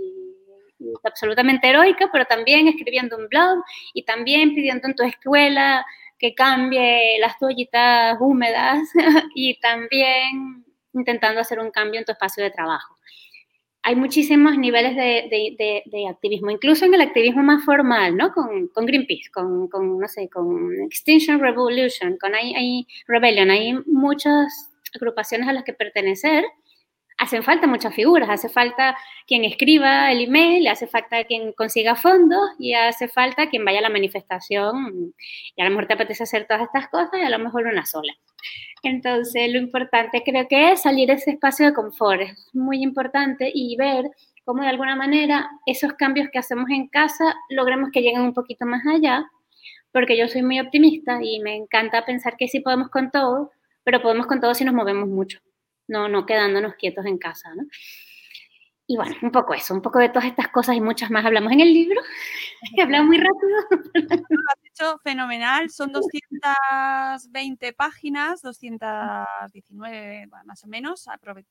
absolutamente 1.02 1.68
heroica, 1.68 2.10
pero 2.12 2.26
también 2.26 2.68
escribiendo 2.68 3.16
un 3.16 3.28
blog 3.28 3.64
y 3.94 4.04
también 4.04 4.54
pidiendo 4.54 4.86
en 4.88 4.94
tu 4.94 5.02
escuela 5.02 5.84
que 6.24 6.34
cambie 6.34 7.18
las 7.20 7.38
toallitas 7.38 8.16
húmedas 8.18 8.80
y 9.34 9.60
también 9.60 10.64
intentando 10.94 11.42
hacer 11.42 11.58
un 11.58 11.70
cambio 11.70 12.00
en 12.00 12.06
tu 12.06 12.12
espacio 12.12 12.42
de 12.42 12.50
trabajo 12.50 12.96
hay 13.86 13.96
muchísimos 13.96 14.56
niveles 14.56 14.96
de, 14.96 16.06
activismo, 16.08 16.50
incluso 16.50 16.86
en 16.86 16.94
el 16.94 17.02
activismo 17.02 17.42
más 17.42 17.62
formal, 17.66 18.16
¿no? 18.16 18.32
Con, 18.32 18.70
Greenpeace, 18.74 19.30
con, 19.30 19.68
no 20.00 20.08
sé, 20.08 20.30
con 20.30 20.72
Extinction 20.86 21.38
Revolution, 21.38 22.16
con 22.18 22.34
hay, 22.34 22.86
Rebellion, 23.06 23.50
hay 23.50 23.74
muchas 23.84 24.72
agrupaciones 24.94 25.48
a 25.48 25.52
las 25.52 25.64
que 25.64 25.74
pertenecer 25.74 26.44
hacen 27.18 27.42
falta 27.42 27.66
muchas 27.66 27.94
figuras, 27.94 28.28
hace 28.28 28.48
falta 28.48 28.96
quien 29.26 29.44
escriba 29.44 30.10
el 30.10 30.24
email, 30.24 30.66
hace 30.68 30.86
falta 30.86 31.24
quien 31.24 31.52
consiga 31.52 31.94
fondos 31.94 32.40
y 32.58 32.74
hace 32.74 33.08
falta 33.08 33.48
quien 33.48 33.64
vaya 33.64 33.78
a 33.78 33.82
la 33.82 33.88
manifestación 33.88 35.14
y 35.56 35.60
a 35.60 35.64
lo 35.64 35.70
mejor 35.70 35.86
te 35.86 35.94
apetece 35.94 36.24
hacer 36.24 36.46
todas 36.46 36.64
estas 36.64 36.88
cosas 36.88 37.12
y 37.14 37.22
a 37.22 37.30
lo 37.30 37.38
mejor 37.38 37.66
una 37.66 37.86
sola. 37.86 38.12
Entonces, 38.82 39.50
lo 39.50 39.58
importante 39.58 40.22
creo 40.24 40.46
que 40.48 40.72
es 40.72 40.82
salir 40.82 41.08
de 41.08 41.14
ese 41.14 41.32
espacio 41.32 41.66
de 41.66 41.72
confort, 41.72 42.20
es 42.22 42.50
muy 42.52 42.82
importante 42.82 43.50
y 43.52 43.76
ver 43.76 44.10
cómo 44.44 44.62
de 44.62 44.68
alguna 44.68 44.96
manera 44.96 45.48
esos 45.66 45.94
cambios 45.94 46.28
que 46.30 46.38
hacemos 46.38 46.68
en 46.70 46.88
casa 46.88 47.34
logremos 47.48 47.90
que 47.92 48.02
lleguen 48.02 48.22
un 48.22 48.34
poquito 48.34 48.66
más 48.66 48.82
allá, 48.86 49.24
porque 49.92 50.18
yo 50.18 50.28
soy 50.28 50.42
muy 50.42 50.60
optimista 50.60 51.20
y 51.22 51.40
me 51.40 51.54
encanta 51.54 52.04
pensar 52.04 52.36
que 52.36 52.48
sí 52.48 52.60
podemos 52.60 52.90
con 52.90 53.10
todo, 53.10 53.52
pero 53.84 54.02
podemos 54.02 54.26
con 54.26 54.40
todo 54.40 54.54
si 54.54 54.64
nos 54.64 54.74
movemos 54.74 55.08
mucho 55.08 55.40
no, 55.88 56.08
no 56.08 56.26
quedándonos 56.26 56.74
quietos 56.74 57.06
en 57.06 57.18
casa, 57.18 57.54
¿no? 57.54 57.64
Y 58.86 58.96
bueno, 58.96 59.16
un 59.22 59.30
poco 59.30 59.54
eso, 59.54 59.72
un 59.74 59.80
poco 59.80 59.98
de 59.98 60.10
todas 60.10 60.26
estas 60.26 60.48
cosas 60.48 60.76
y 60.76 60.80
muchas 60.80 61.10
más 61.10 61.24
hablamos 61.24 61.52
en 61.52 61.60
el 61.60 61.72
libro. 61.72 62.00
He 62.76 62.82
hablado 62.82 63.04
muy 63.04 63.18
rápido. 63.18 63.88
Hecho 64.84 64.98
fenomenal, 64.98 65.70
son 65.70 65.92
220 65.92 67.72
páginas, 67.72 68.42
219 68.42 70.26
más 70.44 70.64
o 70.64 70.66
menos, 70.66 71.06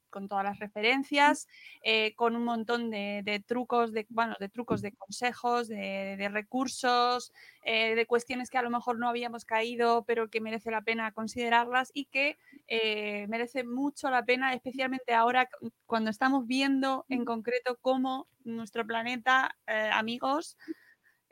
con 0.10 0.28
todas 0.28 0.43
las 0.43 0.60
referencias, 0.60 1.48
eh, 1.84 2.13
con 2.15 2.36
un 2.36 2.43
montón 2.43 2.91
de, 2.91 3.43
trucos, 3.48 3.91
de, 3.91 4.06
bueno, 4.10 4.36
de 4.39 4.50
trucos, 4.50 4.82
de 4.82 4.91
consejos, 4.91 5.67
de, 5.67 6.30
recursos, 6.32 7.32
eh, 7.63 7.96
de 7.96 8.06
cuestiones 8.06 8.52
que 8.52 8.60
a 8.60 8.62
lo 8.62 8.69
mejor 8.69 9.00
no 9.00 9.10
habíamos 9.10 9.46
caído, 9.46 10.04
pero 10.06 10.30
que 10.30 10.41
merece 10.41 10.69
la 10.69 10.82
pena 10.82 11.12
considerarlas 11.12 11.89
y 11.93 12.06
que 12.06 12.38
eh, 12.67 13.26
merece 13.30 13.63
mucho 13.63 14.12
la 14.12 14.24
pena, 14.26 14.54
especialmente 14.54 15.13
ahora 15.13 15.50
cuando 15.88 16.12
estamos 16.12 16.46
viendo 16.46 17.06
en 17.10 17.26
concreto 17.26 17.78
cómo 17.82 18.28
nuestro 18.43 18.86
planeta, 18.86 19.56
amigos, 19.93 20.58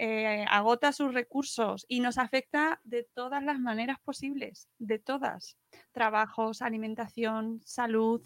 eh, 0.04 0.46
agota 0.50 0.92
sus 0.94 1.14
recursos 1.14 1.86
y 1.88 2.00
nos 2.00 2.18
afecta 2.18 2.82
de 2.84 3.08
todas 3.14 3.44
las 3.44 3.60
maneras 3.60 3.98
posibles, 4.04 4.68
de 4.80 4.98
todas. 4.98 5.58
Trabajos, 5.92 6.64
alimentación, 6.64 7.62
salud. 7.66 8.22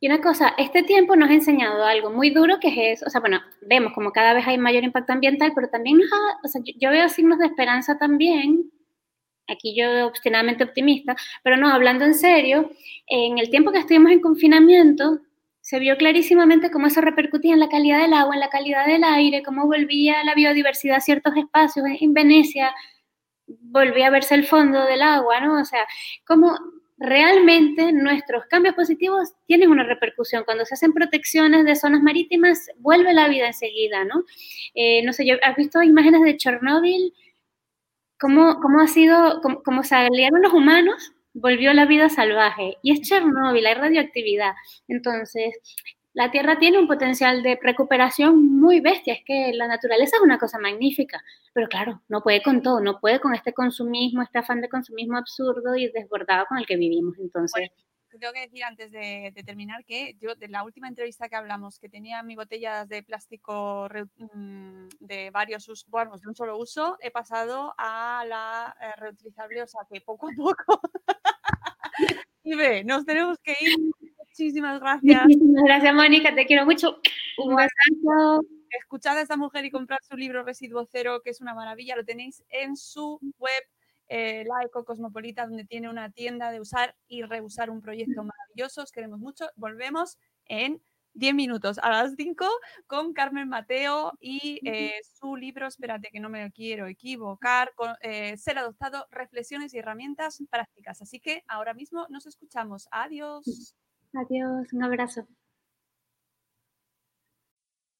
Y 0.00 0.08
una 0.08 0.20
cosa, 0.20 0.54
este 0.58 0.82
tiempo 0.82 1.16
nos 1.16 1.30
ha 1.30 1.34
enseñado 1.34 1.82
algo 1.84 2.10
muy 2.10 2.28
duro 2.28 2.60
que 2.60 2.92
es, 2.92 3.02
o 3.02 3.08
sea, 3.08 3.22
bueno, 3.22 3.40
vemos 3.62 3.94
como 3.94 4.12
cada 4.12 4.34
vez 4.34 4.46
hay 4.46 4.58
mayor 4.58 4.84
impacto 4.84 5.14
ambiental, 5.14 5.52
pero 5.54 5.70
también 5.70 5.96
nos 5.96 6.10
o 6.44 6.48
sea, 6.48 6.60
yo 6.76 6.90
veo 6.90 7.08
signos 7.08 7.38
de 7.38 7.46
esperanza 7.46 7.96
también 7.96 8.70
aquí 9.48 9.74
yo 9.74 10.06
obstinadamente 10.06 10.64
optimista, 10.64 11.16
pero 11.42 11.56
no, 11.56 11.68
hablando 11.68 12.04
en 12.04 12.14
serio, 12.14 12.70
en 13.06 13.38
el 13.38 13.50
tiempo 13.50 13.72
que 13.72 13.78
estuvimos 13.78 14.12
en 14.12 14.20
confinamiento, 14.20 15.20
se 15.64 15.78
vio 15.78 15.96
clarísimamente 15.96 16.70
cómo 16.70 16.88
eso 16.88 17.00
repercutía 17.00 17.54
en 17.54 17.60
la 17.60 17.70
calidad 17.70 17.98
del 18.02 18.12
agua, 18.12 18.34
en 18.34 18.40
la 18.40 18.50
calidad 18.50 18.86
del 18.86 19.02
aire, 19.02 19.42
cómo 19.42 19.64
volvía 19.64 20.22
la 20.22 20.34
biodiversidad 20.34 20.98
a 20.98 21.00
ciertos 21.00 21.34
espacios. 21.38 21.86
En 22.02 22.12
Venecia 22.12 22.74
volvía 23.46 24.08
a 24.08 24.10
verse 24.10 24.34
el 24.34 24.44
fondo 24.44 24.84
del 24.84 25.00
agua, 25.00 25.40
¿no? 25.40 25.58
O 25.58 25.64
sea, 25.64 25.86
cómo 26.26 26.54
realmente 26.98 27.92
nuestros 27.92 28.44
cambios 28.44 28.74
positivos 28.74 29.32
tienen 29.46 29.70
una 29.70 29.84
repercusión. 29.84 30.44
Cuando 30.44 30.66
se 30.66 30.74
hacen 30.74 30.92
protecciones 30.92 31.64
de 31.64 31.76
zonas 31.76 32.02
marítimas, 32.02 32.68
vuelve 32.76 33.14
la 33.14 33.26
vida 33.28 33.46
enseguida, 33.46 34.04
¿no? 34.04 34.22
Eh, 34.74 35.02
no 35.02 35.14
sé, 35.14 35.24
¿has 35.42 35.56
visto 35.56 35.82
imágenes 35.82 36.20
de 36.24 36.36
Chernóbil? 36.36 37.14
¿Cómo, 38.20 38.60
cómo 38.60 38.80
ha 38.82 38.86
sido, 38.86 39.40
cómo, 39.40 39.62
cómo 39.62 39.82
salieron 39.82 40.42
los 40.42 40.52
humanos 40.52 41.13
volvió 41.34 41.72
la 41.74 41.86
vida 41.86 42.08
salvaje. 42.08 42.78
Y 42.82 42.92
es 42.92 43.02
Chernóbil, 43.02 43.66
hay 43.66 43.74
radioactividad. 43.74 44.54
Entonces, 44.88 45.54
la 46.14 46.30
Tierra 46.30 46.58
tiene 46.58 46.78
un 46.78 46.86
potencial 46.86 47.42
de 47.42 47.58
recuperación 47.60 48.58
muy 48.58 48.80
bestia. 48.80 49.14
Es 49.14 49.24
que 49.26 49.52
la 49.52 49.66
naturaleza 49.66 50.16
es 50.16 50.22
una 50.22 50.38
cosa 50.38 50.58
magnífica. 50.58 51.22
Pero 51.52 51.68
claro, 51.68 52.02
no 52.08 52.22
puede 52.22 52.42
con 52.42 52.62
todo, 52.62 52.80
no 52.80 53.00
puede 53.00 53.20
con 53.20 53.34
este 53.34 53.52
consumismo, 53.52 54.22
este 54.22 54.38
afán 54.38 54.60
de 54.60 54.68
consumismo 54.68 55.18
absurdo 55.18 55.74
y 55.76 55.88
desbordado 55.88 56.46
con 56.46 56.58
el 56.58 56.66
que 56.66 56.76
vivimos. 56.76 57.18
Entonces 57.18 57.70
tengo 58.18 58.32
que 58.32 58.40
decir 58.40 58.64
antes 58.64 58.90
de, 58.90 59.32
terminar 59.44 59.84
que 59.84 60.16
yo 60.20 60.34
de 60.34 60.48
la 60.48 60.64
última 60.64 60.88
entrevista 60.88 61.28
que 61.28 61.36
hablamos, 61.36 61.78
que 61.78 61.88
tenía 61.88 62.22
mi 62.22 62.36
botellas 62.36 62.88
de 62.88 63.02
plástico 63.02 63.88
mm, 64.34 64.88
de 65.00 65.30
varios 65.30 65.68
usos, 65.68 65.88
bueno, 65.88 66.16
de 66.16 66.28
un 66.28 66.34
solo 66.34 66.58
uso, 66.58 66.96
he 67.00 67.10
pasado 67.10 67.74
a 67.78 68.24
la 68.26 68.76
eh, 68.80 69.00
reutilizable, 69.00 69.62
o 69.62 69.66
sea 69.66 69.82
que 69.90 70.00
poco 70.00 70.28
a 70.28 70.32
poco. 70.36 70.80
y 72.44 72.54
ve, 72.54 72.84
nos 72.84 73.04
tenemos 73.04 73.38
que 73.38 73.52
ir. 73.60 73.76
Muchísimas 74.18 74.80
gracias. 74.80 75.22
Muchísimas 75.24 75.64
gracias, 75.64 75.94
Mónica, 75.94 76.34
te 76.34 76.46
quiero 76.46 76.64
mucho. 76.64 76.98
Un 77.38 77.56
besazo. 77.56 78.42
Escuchad 78.70 79.16
a 79.18 79.20
esta 79.20 79.36
mujer 79.36 79.64
y 79.64 79.70
comprad 79.70 79.98
su 80.02 80.16
libro 80.16 80.42
Residuo 80.42 80.88
Cero, 80.90 81.20
que 81.22 81.30
es 81.30 81.40
una 81.40 81.54
maravilla. 81.54 81.94
Lo 81.94 82.04
tenéis 82.04 82.42
en 82.48 82.76
su 82.76 83.20
web 83.38 83.62
eh, 84.16 84.44
la 84.44 84.62
Eco 84.64 84.84
Cosmopolita, 84.84 85.44
donde 85.44 85.64
tiene 85.64 85.90
una 85.90 86.08
tienda 86.08 86.52
de 86.52 86.60
usar 86.60 86.94
y 87.08 87.22
reusar 87.22 87.68
un 87.68 87.82
proyecto 87.82 88.22
maravilloso. 88.22 88.82
Os 88.82 88.92
queremos 88.92 89.18
mucho. 89.18 89.46
Volvemos 89.56 90.18
en 90.44 90.80
10 91.14 91.34
minutos 91.34 91.80
a 91.82 91.90
las 91.90 92.14
5 92.16 92.46
con 92.86 93.12
Carmen 93.12 93.48
Mateo 93.48 94.12
y 94.20 94.60
eh, 94.64 95.00
su 95.18 95.34
libro, 95.34 95.66
espérate 95.66 96.10
que 96.12 96.20
no 96.20 96.28
me 96.28 96.52
quiero 96.52 96.86
equivocar, 96.86 97.72
con, 97.74 97.96
eh, 98.02 98.36
Ser 98.36 98.58
adoptado, 98.58 99.04
reflexiones 99.10 99.74
y 99.74 99.78
herramientas 99.78 100.40
prácticas. 100.48 101.02
Así 101.02 101.18
que 101.18 101.42
ahora 101.48 101.74
mismo 101.74 102.06
nos 102.08 102.26
escuchamos. 102.26 102.86
Adiós. 102.92 103.74
Adiós, 104.12 104.72
un 104.72 104.84
abrazo. 104.84 105.26